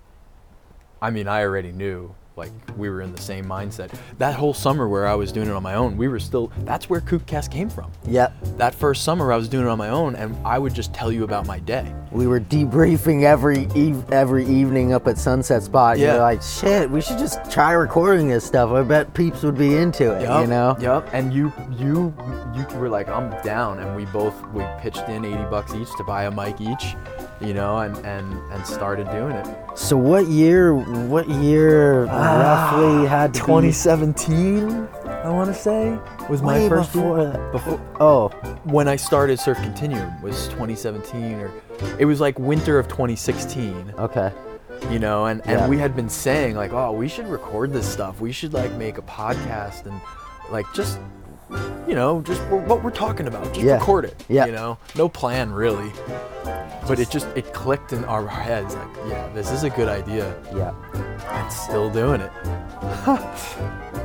I 1.01 1.11
mean, 1.11 1.27
I 1.27 1.41
already 1.41 1.71
knew 1.71 2.15
like 2.37 2.51
we 2.77 2.89
were 2.89 3.01
in 3.01 3.11
the 3.11 3.21
same 3.21 3.45
mindset. 3.45 3.91
That 4.19 4.35
whole 4.35 4.53
summer 4.53 4.87
where 4.87 5.07
I 5.07 5.15
was 5.15 5.31
doing 5.31 5.49
it 5.49 5.53
on 5.53 5.63
my 5.63 5.73
own, 5.73 5.97
we 5.97 6.07
were 6.07 6.19
still 6.19 6.51
that's 6.59 6.89
where 6.89 7.01
Kookcast 7.01 7.51
came 7.51 7.69
from. 7.69 7.91
Yep. 8.07 8.33
That 8.57 8.75
first 8.75 9.03
summer 9.03 9.33
I 9.33 9.35
was 9.35 9.49
doing 9.49 9.65
it 9.65 9.69
on 9.69 9.77
my 9.77 9.89
own 9.89 10.15
and 10.15 10.35
I 10.45 10.59
would 10.59 10.73
just 10.73 10.93
tell 10.93 11.11
you 11.11 11.23
about 11.23 11.47
my 11.47 11.59
day. 11.59 11.93
We 12.11 12.27
were 12.27 12.39
debriefing 12.39 13.23
every 13.23 13.67
eve- 13.75 14.09
every 14.11 14.45
evening 14.45 14.93
up 14.93 15.07
at 15.07 15.17
Sunset 15.17 15.63
Spot. 15.63 15.97
Yeah. 15.97 16.13
You're 16.13 16.21
like, 16.21 16.41
shit, 16.41 16.89
we 16.89 17.01
should 17.01 17.17
just 17.17 17.51
try 17.51 17.71
recording 17.73 18.27
this 18.27 18.45
stuff. 18.45 18.71
I 18.71 18.83
bet 18.83 19.13
peeps 19.13 19.43
would 19.43 19.57
be 19.57 19.75
into 19.75 20.13
it. 20.15 20.21
You 20.21 20.47
know? 20.47 20.77
Yep. 20.79 21.09
And 21.13 21.33
you 21.33 21.51
you 21.71 22.13
you 22.55 22.65
were 22.77 22.89
like, 22.89 23.07
I'm 23.09 23.29
down, 23.43 23.79
and 23.79 23.95
we 23.95 24.05
both 24.05 24.35
we 24.49 24.63
pitched 24.79 25.09
in 25.09 25.25
eighty 25.25 25.43
bucks 25.49 25.73
each 25.73 25.89
to 25.97 26.03
buy 26.03 26.25
a 26.25 26.31
mic 26.31 26.61
each, 26.61 26.95
you 27.41 27.53
know, 27.53 27.77
and 27.77 27.95
and 28.05 28.33
and 28.51 28.65
started 28.65 29.09
doing 29.11 29.31
it. 29.33 29.47
So 29.77 29.95
what 29.97 30.27
year? 30.27 30.73
What 30.75 31.29
year 31.29 32.05
roughly 32.05 33.05
ah, 33.05 33.05
had 33.07 33.33
to 33.35 33.39
be 33.41 33.45
2017, 33.45 34.87
I 35.05 35.29
want 35.29 35.49
to 35.53 35.53
say, 35.59 35.97
was 36.29 36.41
my 36.41 36.59
way 36.59 36.69
first 36.69 36.93
before 36.93 37.19
year. 37.19 37.31
that. 37.31 37.51
Before 37.51 37.81
Oh, 37.99 38.29
when 38.63 38.87
I 38.87 38.95
started 38.95 39.39
Surf 39.39 39.57
Continuum 39.57 40.21
was 40.21 40.47
2017, 40.49 41.35
or 41.39 41.51
it 41.99 42.05
was 42.05 42.19
like 42.19 42.37
winter 42.39 42.79
of 42.79 42.87
2016. 42.87 43.93
okay. 43.99 44.31
you 44.91 44.99
know 44.99 45.25
and, 45.25 45.41
and 45.47 45.59
Yeah. 45.61 45.67
we 45.67 45.77
had 45.77 45.95
been 45.95 46.07
saying 46.09 46.55
like 46.55 46.71
oh 46.71 46.91
we 46.91 47.07
should 47.07 47.27
record 47.27 47.73
this 47.73 47.87
stuff 47.91 48.21
we 48.21 48.31
should 48.31 48.53
like 48.53 48.71
make 48.73 48.99
a 48.99 49.01
podcast 49.01 49.87
and 49.87 49.99
like 50.51 50.67
just 50.73 50.99
you 51.87 51.95
know 51.95 52.21
just 52.21 52.41
w- 52.45 52.63
what 52.67 52.83
we're 52.83 52.89
talking 52.91 53.27
about 53.27 53.43
just 53.53 53.59
Yeah. 53.61 53.73
record 53.75 54.05
it 54.05 54.23
Yeah. 54.27 54.45
you 54.45 54.51
know 54.51 54.77
no 54.95 55.07
plan 55.09 55.51
really 55.51 55.91
but 56.87 56.99
it 56.99 57.09
just 57.09 57.27
it 57.35 57.53
clicked 57.53 57.93
in 57.93 58.03
our 58.05 58.27
heads 58.27 58.75
like 58.75 58.87
yeah 59.07 59.27
this 59.33 59.51
is 59.51 59.63
a 59.63 59.69
good 59.69 59.87
idea 59.89 60.35
Yeah. 60.55 60.73
and 61.31 61.51
still 61.51 61.89
doing 61.89 62.21
it 62.21 62.31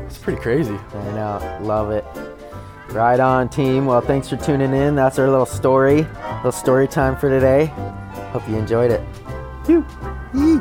it's 0.06 0.18
pretty 0.18 0.40
crazy 0.40 0.78
I 0.94 1.10
know. 1.12 1.58
Love 1.62 1.90
it. 1.90 2.04
Right 2.90 3.18
on, 3.20 3.48
team. 3.48 3.86
Well, 3.86 4.00
thanks 4.02 4.28
for 4.28 4.36
tuning 4.36 4.74
in. 4.74 4.94
That's 4.94 5.18
our 5.18 5.28
little 5.30 5.46
story, 5.46 6.06
little 6.36 6.52
story 6.52 6.86
time 6.86 7.16
for 7.16 7.30
today. 7.30 7.66
Hope 8.32 8.46
you 8.48 8.56
enjoyed 8.56 8.90
it. 8.90 9.00
Yee. 9.66 10.58